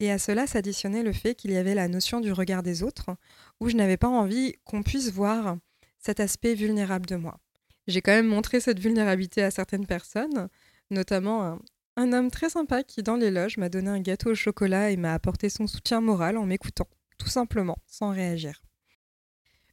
Et 0.00 0.10
à 0.10 0.18
cela 0.18 0.46
s'additionnait 0.46 1.02
le 1.02 1.12
fait 1.12 1.34
qu'il 1.34 1.52
y 1.52 1.56
avait 1.56 1.74
la 1.74 1.88
notion 1.88 2.20
du 2.20 2.30
regard 2.30 2.62
des 2.62 2.82
autres, 2.82 3.16
où 3.60 3.70
je 3.70 3.76
n'avais 3.76 3.96
pas 3.96 4.08
envie 4.08 4.54
qu'on 4.64 4.82
puisse 4.82 5.10
voir 5.10 5.56
cet 5.98 6.20
aspect 6.20 6.54
vulnérable 6.54 7.06
de 7.06 7.16
moi. 7.16 7.38
J'ai 7.86 8.02
quand 8.02 8.12
même 8.12 8.26
montré 8.26 8.60
cette 8.60 8.78
vulnérabilité 8.78 9.42
à 9.42 9.50
certaines 9.50 9.86
personnes, 9.86 10.48
notamment 10.90 11.58
un, 11.96 12.12
homme 12.12 12.30
très 12.30 12.50
sympa 12.50 12.82
qui, 12.82 13.02
dans 13.02 13.16
les 13.16 13.30
loges, 13.30 13.56
m'a 13.56 13.70
donné 13.70 13.88
un 13.88 14.00
gâteau 14.00 14.32
au 14.32 14.34
chocolat 14.34 14.90
et 14.90 14.96
m'a 14.96 15.14
apporté 15.14 15.48
son 15.48 15.66
soutien 15.66 16.02
moral 16.02 16.36
en 16.36 16.44
m'écoutant, 16.44 16.88
tout 17.16 17.28
simplement, 17.28 17.78
sans 17.86 18.10
réagir. 18.10 18.60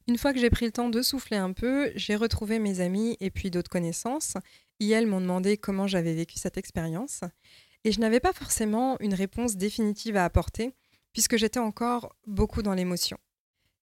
Une 0.06 0.18
fois 0.18 0.34
que 0.34 0.38
j'ai 0.38 0.50
pris 0.50 0.66
le 0.66 0.72
temps 0.72 0.90
de 0.90 1.00
souffler 1.00 1.38
un 1.38 1.52
peu, 1.52 1.90
j'ai 1.96 2.14
retrouvé 2.14 2.58
mes 2.58 2.80
amis 2.80 3.16
et 3.20 3.30
puis 3.30 3.50
d'autres 3.50 3.70
connaissances, 3.70 4.34
et 4.80 4.90
elles 4.90 5.06
m'ont 5.06 5.20
demandé 5.20 5.56
comment 5.56 5.86
j'avais 5.86 6.12
vécu 6.12 6.38
cette 6.38 6.58
expérience. 6.58 7.20
Et 7.84 7.92
je 7.92 8.00
n'avais 8.00 8.20
pas 8.20 8.34
forcément 8.34 8.98
une 9.00 9.14
réponse 9.14 9.56
définitive 9.56 10.16
à 10.16 10.24
apporter, 10.24 10.74
puisque 11.12 11.36
j'étais 11.36 11.60
encore 11.60 12.14
beaucoup 12.26 12.62
dans 12.62 12.74
l'émotion. 12.74 13.16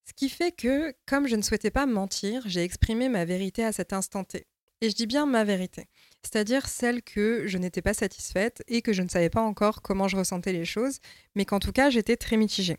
Ce 0.06 0.12
qui 0.12 0.28
fait 0.28 0.52
que, 0.52 0.94
comme 1.06 1.26
je 1.26 1.34
ne 1.34 1.42
souhaitais 1.42 1.70
pas 1.70 1.86
mentir, 1.86 2.42
j'ai 2.46 2.62
exprimé 2.62 3.08
ma 3.08 3.24
vérité 3.24 3.64
à 3.64 3.72
cet 3.72 3.92
instant 3.92 4.22
T. 4.22 4.46
Et 4.80 4.90
je 4.90 4.96
dis 4.96 5.06
bien 5.06 5.26
ma 5.26 5.44
vérité, 5.44 5.86
c'est-à-dire 6.22 6.68
celle 6.68 7.02
que 7.02 7.44
je 7.46 7.56
n'étais 7.56 7.82
pas 7.82 7.94
satisfaite 7.94 8.64
et 8.66 8.82
que 8.82 8.92
je 8.92 9.02
ne 9.02 9.08
savais 9.08 9.30
pas 9.30 9.40
encore 9.40 9.80
comment 9.80 10.08
je 10.08 10.16
ressentais 10.16 10.52
les 10.52 10.64
choses, 10.64 10.98
mais 11.36 11.44
qu'en 11.44 11.60
tout 11.60 11.70
cas 11.70 11.88
j'étais 11.88 12.16
très 12.16 12.36
mitigée. 12.36 12.78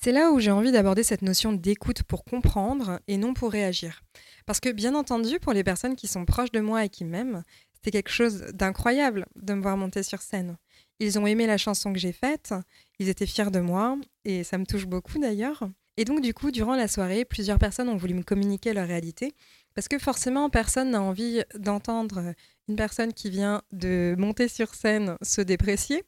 C'est 0.00 0.12
là 0.12 0.30
où 0.30 0.38
j'ai 0.38 0.52
envie 0.52 0.70
d'aborder 0.70 1.02
cette 1.02 1.22
notion 1.22 1.52
d'écoute 1.52 2.04
pour 2.04 2.24
comprendre 2.24 3.00
et 3.08 3.16
non 3.16 3.34
pour 3.34 3.50
réagir. 3.50 4.04
Parce 4.46 4.60
que 4.60 4.68
bien 4.68 4.94
entendu, 4.94 5.40
pour 5.40 5.52
les 5.52 5.64
personnes 5.64 5.96
qui 5.96 6.06
sont 6.06 6.24
proches 6.24 6.52
de 6.52 6.60
moi 6.60 6.84
et 6.84 6.88
qui 6.88 7.04
m'aiment, 7.04 7.42
c'était 7.74 7.90
quelque 7.90 8.12
chose 8.12 8.46
d'incroyable 8.54 9.26
de 9.34 9.54
me 9.54 9.60
voir 9.60 9.76
monter 9.76 10.04
sur 10.04 10.22
scène. 10.22 10.56
Ils 11.00 11.18
ont 11.18 11.26
aimé 11.26 11.48
la 11.48 11.58
chanson 11.58 11.92
que 11.92 11.98
j'ai 11.98 12.12
faite, 12.12 12.54
ils 13.00 13.08
étaient 13.08 13.26
fiers 13.26 13.50
de 13.50 13.58
moi, 13.58 13.98
et 14.24 14.44
ça 14.44 14.56
me 14.56 14.66
touche 14.66 14.86
beaucoup 14.86 15.18
d'ailleurs. 15.18 15.68
Et 15.96 16.04
donc 16.04 16.20
du 16.20 16.32
coup, 16.32 16.52
durant 16.52 16.76
la 16.76 16.86
soirée, 16.86 17.24
plusieurs 17.24 17.58
personnes 17.58 17.88
ont 17.88 17.96
voulu 17.96 18.14
me 18.14 18.22
communiquer 18.22 18.72
leur 18.74 18.86
réalité, 18.86 19.34
parce 19.74 19.88
que 19.88 19.98
forcément, 19.98 20.48
personne 20.48 20.92
n'a 20.92 21.02
envie 21.02 21.42
d'entendre 21.56 22.34
une 22.68 22.76
personne 22.76 23.12
qui 23.12 23.30
vient 23.30 23.62
de 23.72 24.14
monter 24.16 24.46
sur 24.46 24.74
scène 24.74 25.16
se 25.22 25.40
déprécier. 25.40 26.04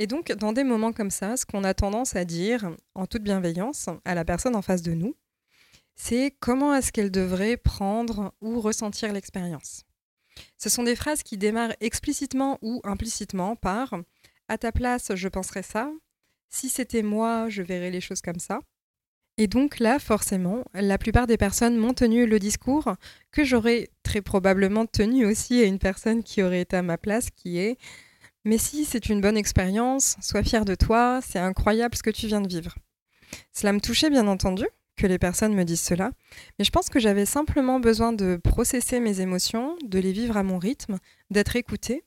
Et 0.00 0.06
donc, 0.06 0.32
dans 0.32 0.54
des 0.54 0.64
moments 0.64 0.94
comme 0.94 1.10
ça, 1.10 1.36
ce 1.36 1.44
qu'on 1.44 1.62
a 1.62 1.74
tendance 1.74 2.16
à 2.16 2.24
dire, 2.24 2.74
en 2.94 3.06
toute 3.06 3.22
bienveillance, 3.22 3.90
à 4.06 4.14
la 4.14 4.24
personne 4.24 4.56
en 4.56 4.62
face 4.62 4.80
de 4.80 4.94
nous, 4.94 5.14
c'est 5.94 6.34
comment 6.40 6.74
est-ce 6.74 6.90
qu'elle 6.90 7.10
devrait 7.10 7.58
prendre 7.58 8.32
ou 8.40 8.62
ressentir 8.62 9.12
l'expérience. 9.12 9.84
Ce 10.56 10.70
sont 10.70 10.84
des 10.84 10.96
phrases 10.96 11.22
qui 11.22 11.36
démarrent 11.36 11.74
explicitement 11.82 12.58
ou 12.62 12.80
implicitement 12.82 13.56
par⁇ 13.56 13.92
À 14.48 14.56
ta 14.56 14.72
place, 14.72 15.14
je 15.14 15.28
penserais 15.28 15.62
ça⁇ 15.62 15.92
Si 16.48 16.70
c'était 16.70 17.02
moi, 17.02 17.50
je 17.50 17.60
verrais 17.60 17.90
les 17.90 18.00
choses 18.00 18.22
comme 18.22 18.40
ça⁇ 18.40 18.56
et 19.36 19.46
donc 19.46 19.78
là, 19.78 19.98
forcément, 19.98 20.64
la 20.74 20.98
plupart 20.98 21.26
des 21.26 21.38
personnes 21.38 21.76
m'ont 21.78 21.94
tenu 21.94 22.26
le 22.26 22.38
discours 22.38 22.94
que 23.30 23.42
j'aurais 23.42 23.88
très 24.02 24.20
probablement 24.20 24.84
tenu 24.84 25.24
aussi 25.24 25.62
à 25.62 25.64
une 25.64 25.78
personne 25.78 26.22
qui 26.22 26.42
aurait 26.42 26.60
été 26.60 26.76
à 26.76 26.82
ma 26.82 26.98
place, 26.98 27.30
qui 27.30 27.58
est 27.58 27.78
Mais 28.44 28.58
si 28.58 28.84
c'est 28.84 29.08
une 29.08 29.20
bonne 29.20 29.36
expérience, 29.36 30.16
sois 30.20 30.42
fier 30.42 30.64
de 30.64 30.74
toi, 30.74 31.20
c'est 31.22 31.38
incroyable 31.38 31.96
ce 31.96 32.02
que 32.02 32.10
tu 32.10 32.26
viens 32.26 32.40
de 32.40 32.48
vivre. 32.48 32.74
Cela 33.52 33.72
me 33.72 33.80
touchait 33.80 34.10
bien 34.10 34.26
entendu, 34.26 34.64
que 34.96 35.06
les 35.06 35.18
personnes 35.18 35.54
me 35.54 35.64
disent 35.64 35.80
cela, 35.80 36.10
mais 36.58 36.64
je 36.64 36.70
pense 36.70 36.88
que 36.88 37.00
j'avais 37.00 37.26
simplement 37.26 37.80
besoin 37.80 38.12
de 38.12 38.36
processer 38.36 39.00
mes 39.00 39.20
émotions, 39.20 39.76
de 39.84 39.98
les 39.98 40.12
vivre 40.12 40.36
à 40.36 40.42
mon 40.42 40.58
rythme, 40.58 40.98
d'être 41.30 41.56
écoutée. 41.56 42.04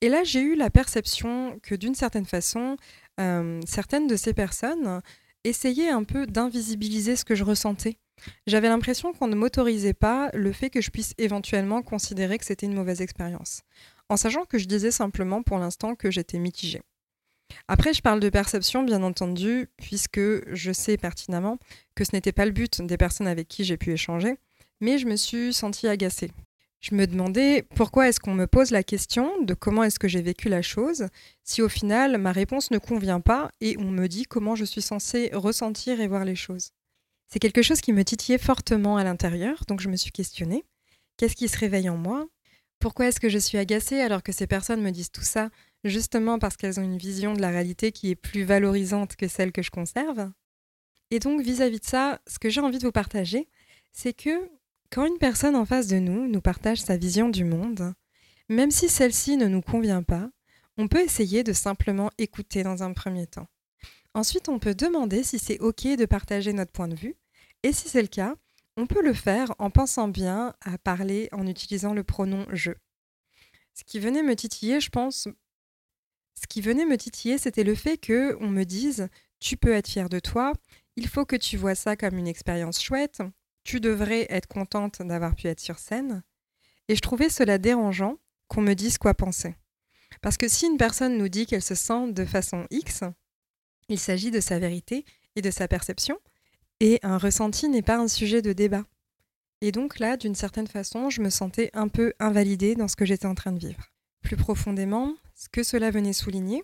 Et 0.00 0.08
là, 0.08 0.22
j'ai 0.24 0.40
eu 0.40 0.54
la 0.54 0.70
perception 0.70 1.58
que 1.62 1.74
d'une 1.74 1.94
certaine 1.94 2.24
façon, 2.24 2.76
euh, 3.20 3.60
certaines 3.66 4.06
de 4.06 4.16
ces 4.16 4.32
personnes 4.32 5.00
essayaient 5.44 5.90
un 5.90 6.04
peu 6.04 6.26
d'invisibiliser 6.26 7.16
ce 7.16 7.24
que 7.24 7.34
je 7.34 7.44
ressentais. 7.44 7.96
J'avais 8.46 8.68
l'impression 8.68 9.12
qu'on 9.12 9.28
ne 9.28 9.34
m'autorisait 9.34 9.92
pas 9.92 10.30
le 10.32 10.52
fait 10.52 10.70
que 10.70 10.80
je 10.80 10.90
puisse 10.90 11.14
éventuellement 11.18 11.82
considérer 11.82 12.38
que 12.38 12.44
c'était 12.44 12.66
une 12.66 12.74
mauvaise 12.74 13.02
expérience, 13.02 13.62
en 14.08 14.16
sachant 14.16 14.44
que 14.44 14.58
je 14.58 14.66
disais 14.66 14.90
simplement 14.90 15.42
pour 15.42 15.58
l'instant 15.58 15.94
que 15.94 16.10
j'étais 16.10 16.38
mitigée. 16.38 16.82
Après, 17.68 17.94
je 17.94 18.02
parle 18.02 18.20
de 18.20 18.28
perception, 18.28 18.82
bien 18.82 19.02
entendu, 19.02 19.68
puisque 19.76 20.20
je 20.52 20.72
sais 20.72 20.96
pertinemment 20.96 21.58
que 21.94 22.04
ce 22.04 22.10
n'était 22.12 22.32
pas 22.32 22.44
le 22.44 22.52
but 22.52 22.82
des 22.82 22.96
personnes 22.96 23.28
avec 23.28 23.48
qui 23.48 23.64
j'ai 23.64 23.76
pu 23.76 23.92
échanger, 23.92 24.36
mais 24.80 24.98
je 24.98 25.06
me 25.06 25.16
suis 25.16 25.52
sentie 25.52 25.88
agacée. 25.88 26.30
Je 26.80 26.94
me 26.94 27.06
demandais 27.06 27.62
pourquoi 27.74 28.08
est-ce 28.08 28.20
qu'on 28.20 28.34
me 28.34 28.46
pose 28.46 28.70
la 28.70 28.82
question 28.82 29.42
de 29.42 29.54
comment 29.54 29.82
est-ce 29.82 29.98
que 29.98 30.08
j'ai 30.08 30.22
vécu 30.22 30.48
la 30.48 30.62
chose, 30.62 31.08
si 31.42 31.62
au 31.62 31.68
final 31.68 32.18
ma 32.18 32.32
réponse 32.32 32.70
ne 32.70 32.78
convient 32.78 33.20
pas 33.20 33.50
et 33.60 33.76
on 33.78 33.90
me 33.90 34.06
dit 34.06 34.24
comment 34.24 34.54
je 34.54 34.64
suis 34.64 34.82
censée 34.82 35.30
ressentir 35.32 36.00
et 36.00 36.06
voir 36.06 36.24
les 36.24 36.36
choses. 36.36 36.70
C'est 37.28 37.40
quelque 37.40 37.62
chose 37.62 37.80
qui 37.80 37.92
me 37.92 38.04
titillait 38.04 38.38
fortement 38.38 38.98
à 38.98 39.04
l'intérieur, 39.04 39.64
donc 39.66 39.80
je 39.80 39.88
me 39.88 39.96
suis 39.96 40.12
questionnée. 40.12 40.64
Qu'est-ce 41.16 41.34
qui 41.34 41.48
se 41.48 41.58
réveille 41.58 41.88
en 41.88 41.96
moi? 41.96 42.28
Pourquoi 42.78 43.06
est-ce 43.06 43.20
que 43.20 43.28
je 43.28 43.38
suis 43.38 43.58
agacée 43.58 44.00
alors 44.00 44.22
que 44.22 44.32
ces 44.32 44.46
personnes 44.46 44.82
me 44.82 44.90
disent 44.90 45.10
tout 45.10 45.22
ça? 45.22 45.50
Justement 45.84 46.38
parce 46.38 46.56
qu'elles 46.56 46.80
ont 46.80 46.84
une 46.84 46.98
vision 46.98 47.32
de 47.32 47.40
la 47.40 47.50
réalité 47.50 47.92
qui 47.92 48.10
est 48.10 48.16
plus 48.16 48.44
valorisante 48.44 49.16
que 49.16 49.28
celle 49.28 49.52
que 49.52 49.62
je 49.62 49.70
conserve. 49.70 50.30
Et 51.10 51.18
donc 51.18 51.40
vis-à-vis 51.40 51.80
de 51.80 51.84
ça, 51.84 52.20
ce 52.26 52.38
que 52.38 52.50
j'ai 52.50 52.60
envie 52.60 52.78
de 52.78 52.84
vous 52.84 52.92
partager, 52.92 53.48
c'est 53.92 54.12
que 54.12 54.50
quand 54.90 55.06
une 55.06 55.18
personne 55.18 55.56
en 55.56 55.64
face 55.64 55.86
de 55.86 55.98
nous 55.98 56.26
nous 56.28 56.40
partage 56.40 56.80
sa 56.80 56.96
vision 56.96 57.28
du 57.28 57.44
monde, 57.44 57.94
même 58.48 58.70
si 58.70 58.88
celle-ci 58.88 59.36
ne 59.36 59.46
nous 59.46 59.62
convient 59.62 60.02
pas, 60.02 60.30
on 60.78 60.88
peut 60.88 61.02
essayer 61.02 61.42
de 61.42 61.52
simplement 61.52 62.10
écouter 62.18 62.62
dans 62.62 62.82
un 62.82 62.92
premier 62.92 63.26
temps. 63.26 63.48
Ensuite, 64.14 64.48
on 64.48 64.58
peut 64.58 64.74
demander 64.74 65.22
si 65.22 65.38
c'est 65.38 65.60
OK 65.60 65.84
de 65.84 66.06
partager 66.06 66.52
notre 66.52 66.72
point 66.72 66.88
de 66.88 66.94
vue, 66.94 67.16
et 67.62 67.72
si 67.72 67.88
c'est 67.88 68.02
le 68.02 68.08
cas, 68.08 68.34
on 68.76 68.86
peut 68.86 69.02
le 69.02 69.14
faire 69.14 69.54
en 69.58 69.70
pensant 69.70 70.08
bien 70.08 70.54
à 70.60 70.78
parler 70.78 71.28
en 71.32 71.46
utilisant 71.46 71.94
le 71.94 72.04
pronom 72.04 72.46
je. 72.52 72.72
Ce 73.74 73.84
qui 73.84 73.98
venait 73.98 74.22
me 74.22 74.36
titiller, 74.36 74.80
je 74.80 74.90
pense, 74.90 75.28
ce 76.40 76.46
qui 76.48 76.60
venait 76.60 76.86
me 76.86 76.96
titiller, 76.96 77.38
c'était 77.38 77.64
le 77.64 77.74
fait 77.74 77.98
que 77.98 78.36
on 78.40 78.48
me 78.48 78.64
dise 78.64 79.08
tu 79.40 79.56
peux 79.56 79.72
être 79.72 79.88
fier 79.88 80.08
de 80.08 80.18
toi, 80.18 80.52
il 80.96 81.08
faut 81.08 81.26
que 81.26 81.36
tu 81.36 81.56
vois 81.56 81.74
ça 81.74 81.96
comme 81.96 82.18
une 82.18 82.28
expérience 82.28 82.82
chouette, 82.82 83.22
tu 83.64 83.80
devrais 83.80 84.26
être 84.30 84.46
contente 84.46 85.02
d'avoir 85.02 85.34
pu 85.34 85.48
être 85.48 85.60
sur 85.60 85.78
scène. 85.78 86.22
Et 86.88 86.96
je 86.96 87.00
trouvais 87.00 87.28
cela 87.28 87.58
dérangeant 87.58 88.18
qu'on 88.48 88.62
me 88.62 88.74
dise 88.74 88.96
quoi 88.96 89.14
penser. 89.14 89.56
Parce 90.22 90.36
que 90.36 90.48
si 90.48 90.66
une 90.66 90.78
personne 90.78 91.18
nous 91.18 91.28
dit 91.28 91.46
qu'elle 91.46 91.62
se 91.62 91.74
sent 91.74 92.12
de 92.12 92.24
façon 92.24 92.66
X, 92.70 93.02
il 93.88 93.98
s'agit 93.98 94.30
de 94.30 94.40
sa 94.40 94.58
vérité 94.58 95.04
et 95.34 95.42
de 95.42 95.50
sa 95.50 95.68
perception, 95.68 96.18
et 96.80 96.98
un 97.02 97.18
ressenti 97.18 97.68
n'est 97.68 97.82
pas 97.82 97.98
un 97.98 98.08
sujet 98.08 98.42
de 98.42 98.52
débat. 98.52 98.84
Et 99.62 99.72
donc 99.72 99.98
là, 99.98 100.16
d'une 100.16 100.34
certaine 100.34 100.66
façon, 100.66 101.08
je 101.10 101.22
me 101.22 101.30
sentais 101.30 101.70
un 101.72 101.88
peu 101.88 102.12
invalidée 102.18 102.74
dans 102.74 102.88
ce 102.88 102.96
que 102.96 103.06
j'étais 103.06 103.26
en 103.26 103.34
train 103.34 103.52
de 103.52 103.58
vivre. 103.58 103.90
Plus 104.22 104.36
profondément, 104.36 105.14
ce 105.34 105.48
que 105.48 105.62
cela 105.62 105.90
venait 105.90 106.12
souligner, 106.12 106.62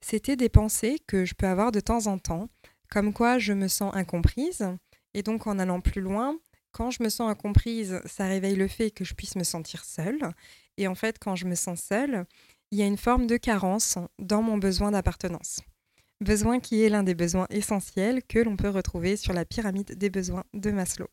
c'était 0.00 0.36
des 0.36 0.48
pensées 0.48 0.98
que 1.06 1.24
je 1.24 1.34
peux 1.34 1.46
avoir 1.46 1.72
de 1.72 1.80
temps 1.80 2.06
en 2.06 2.18
temps, 2.18 2.48
comme 2.88 3.12
quoi 3.12 3.38
je 3.38 3.52
me 3.52 3.68
sens 3.68 3.94
incomprise, 3.94 4.66
et 5.14 5.22
donc 5.22 5.46
en 5.46 5.58
allant 5.58 5.80
plus 5.80 6.00
loin, 6.00 6.38
quand 6.72 6.90
je 6.90 7.02
me 7.02 7.08
sens 7.08 7.30
incomprise, 7.30 8.00
ça 8.06 8.26
réveille 8.26 8.56
le 8.56 8.68
fait 8.68 8.90
que 8.90 9.04
je 9.04 9.14
puisse 9.14 9.36
me 9.36 9.44
sentir 9.44 9.84
seule, 9.84 10.32
et 10.76 10.86
en 10.86 10.94
fait 10.94 11.18
quand 11.18 11.36
je 11.36 11.46
me 11.46 11.54
sens 11.54 11.82
seule, 11.82 12.24
il 12.70 12.78
y 12.78 12.82
a 12.82 12.86
une 12.86 12.96
forme 12.96 13.26
de 13.26 13.36
carence 13.36 13.98
dans 14.18 14.42
mon 14.42 14.56
besoin 14.56 14.92
d'appartenance. 14.92 15.60
Besoin 16.22 16.60
qui 16.60 16.82
est 16.82 16.90
l'un 16.90 17.02
des 17.02 17.14
besoins 17.14 17.46
essentiels 17.48 18.22
que 18.22 18.38
l'on 18.38 18.56
peut 18.56 18.68
retrouver 18.68 19.16
sur 19.16 19.32
la 19.32 19.46
pyramide 19.46 19.96
des 19.96 20.10
besoins 20.10 20.44
de 20.52 20.70
Maslow. 20.70 21.08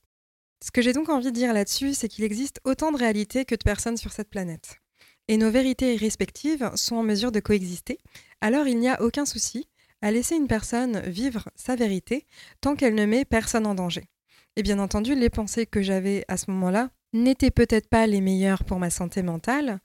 Ce 0.62 0.70
que 0.70 0.82
j'ai 0.82 0.92
donc 0.92 1.08
envie 1.08 1.28
de 1.28 1.32
dire 1.32 1.54
là-dessus, 1.54 1.94
c'est 1.94 2.10
qu'il 2.10 2.26
existe 2.26 2.60
autant 2.66 2.92
de 2.92 2.98
réalités 2.98 3.46
que 3.46 3.56
de 3.56 3.64
personnes 3.64 3.96
sur 3.96 4.12
cette 4.12 4.30
planète. 4.30 4.82
Et 5.30 5.38
nos 5.38 5.50
vérités 5.50 5.96
respectives 5.96 6.70
sont 6.76 6.98
en 6.98 7.04
mesure 7.04 7.32
de 7.32 7.40
coexister, 7.40 8.00
alors 8.42 8.68
il 8.68 8.80
n'y 8.80 8.90
a 8.90 9.02
aucun 9.02 9.26
souci 9.26 9.70
à 10.02 10.12
laisser 10.12 10.36
une 10.36 10.48
personne 10.48 11.00
vivre 11.02 11.48
sa 11.56 11.78
vérité 11.78 12.26
tant 12.60 12.76
qu'elle 12.76 12.96
ne 12.96 13.06
met 13.06 13.24
personne 13.24 13.66
en 13.66 13.76
danger. 13.76 14.10
Et 14.58 14.62
bien 14.62 14.80
entendu, 14.80 15.16
les 15.16 15.30
pensées 15.30 15.68
que 15.68 15.82
j'avais 15.82 16.26
à 16.28 16.36
ce 16.36 16.52
moment-là 16.52 16.90
n'étaient 17.14 17.52
peut-être 17.52 17.88
pas 17.88 18.08
les 18.08 18.20
meilleures 18.20 18.66
pour 18.66 18.78
ma 18.78 18.90
santé 18.90 19.22
mentale, 19.22 19.80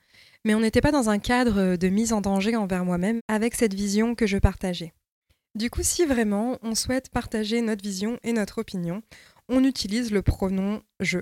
mais 0.44 0.56
on 0.56 0.60
n'était 0.60 0.80
pas 0.80 0.90
dans 0.90 1.10
un 1.10 1.20
cadre 1.20 1.76
de 1.76 1.88
mise 1.88 2.12
en 2.12 2.20
danger 2.20 2.56
envers 2.56 2.84
moi-même 2.84 3.20
avec 3.28 3.54
cette 3.54 3.74
vision 3.74 4.16
que 4.16 4.26
je 4.26 4.38
partageais. 4.38 4.92
Du 5.54 5.68
coup, 5.68 5.82
si 5.82 6.06
vraiment 6.06 6.58
on 6.62 6.74
souhaite 6.74 7.10
partager 7.10 7.60
notre 7.60 7.82
vision 7.82 8.18
et 8.22 8.32
notre 8.32 8.58
opinion, 8.58 9.02
on 9.48 9.64
utilise 9.64 10.10
le 10.10 10.22
pronom 10.22 10.82
je. 11.00 11.18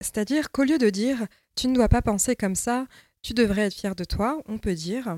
C'est-à-dire 0.00 0.50
qu'au 0.50 0.64
lieu 0.64 0.78
de 0.78 0.90
dire 0.90 1.26
tu 1.56 1.68
ne 1.68 1.74
dois 1.74 1.88
pas 1.88 2.02
penser 2.02 2.36
comme 2.36 2.54
ça, 2.54 2.86
tu 3.22 3.34
devrais 3.34 3.62
être 3.62 3.74
fier 3.74 3.94
de 3.94 4.04
toi, 4.04 4.40
on 4.46 4.58
peut 4.58 4.74
dire 4.74 5.16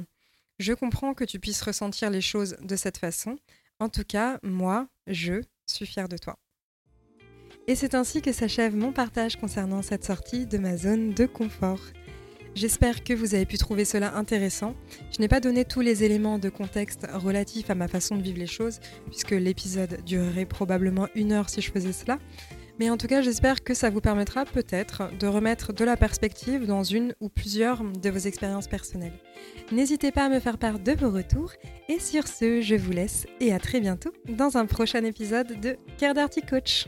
je 0.59 0.73
comprends 0.73 1.15
que 1.15 1.25
tu 1.25 1.41
puisses 1.41 1.63
ressentir 1.63 2.11
les 2.11 2.21
choses 2.21 2.57
de 2.61 2.77
cette 2.77 2.99
façon. 2.99 3.37
En 3.81 3.89
tout 3.89 4.05
cas, 4.05 4.39
moi, 4.43 4.89
je 5.09 5.43
suis 5.67 5.87
fier 5.87 6.09
de 6.09 6.17
toi. 6.17 6.39
Et 7.67 7.75
c'est 7.75 7.95
ainsi 7.95 8.23
que 8.23 8.33
s'achève 8.33 8.77
mon 8.77 8.93
partage 8.93 9.37
concernant 9.37 9.83
cette 9.83 10.05
sortie 10.05 10.47
de 10.47 10.59
ma 10.59 10.77
zone 10.77 11.13
de 11.13 11.27
confort. 11.27 11.81
J'espère 12.55 13.03
que 13.03 13.13
vous 13.13 13.35
avez 13.35 13.47
pu 13.47 13.59
trouver 13.59 13.85
cela 13.85 14.17
intéressant. 14.17 14.75
Je 15.11 15.21
n'ai 15.21 15.27
pas 15.27 15.41
donné 15.41 15.65
tous 15.65 15.81
les 15.81 16.05
éléments 16.05 16.39
de 16.39 16.49
contexte 16.49 17.07
relatifs 17.13 17.69
à 17.69 17.75
ma 17.75 17.89
façon 17.89 18.17
de 18.17 18.23
vivre 18.23 18.39
les 18.39 18.47
choses, 18.47 18.79
puisque 19.07 19.33
l'épisode 19.33 20.05
durerait 20.05 20.47
probablement 20.47 21.09
une 21.17 21.33
heure 21.33 21.51
si 21.51 21.61
je 21.61 21.73
faisais 21.73 21.93
cela. 21.93 22.19
Mais 22.79 22.91
en 22.91 22.97
tout 22.97 23.09
cas, 23.09 23.23
j'espère 23.23 23.65
que 23.65 23.75
ça 23.75 23.91
vous 23.91 24.01
permettra 24.01 24.45
peut-être 24.45 25.11
de 25.19 25.27
remettre 25.27 25.73
de 25.73 25.85
la 25.85 25.97
perspective 25.97 26.65
dans 26.67 26.85
une 26.85 27.15
ou 27.21 27.29
plusieurs 27.29 27.83
de 27.83 28.11
vos 28.11 28.19
expériences 28.19 28.69
personnelles. 28.69 29.19
N'hésitez 29.73 30.13
pas 30.13 30.27
à 30.27 30.29
me 30.29 30.41
faire 30.41 30.59
part 30.59 30.79
de 30.79 30.93
vos 30.93 31.11
retours. 31.11 31.53
Et 31.89 31.99
sur 31.99 32.29
ce, 32.29 32.61
je 32.61 32.75
vous 32.77 32.93
laisse 32.93 33.27
et 33.41 33.53
à 33.53 33.59
très 33.59 33.81
bientôt 33.81 34.13
dans 34.29 34.57
un 34.57 34.67
prochain 34.67 35.05
épisode 35.05 35.61
de 35.61 35.77
Care 35.99 36.15
Coach. 36.49 36.87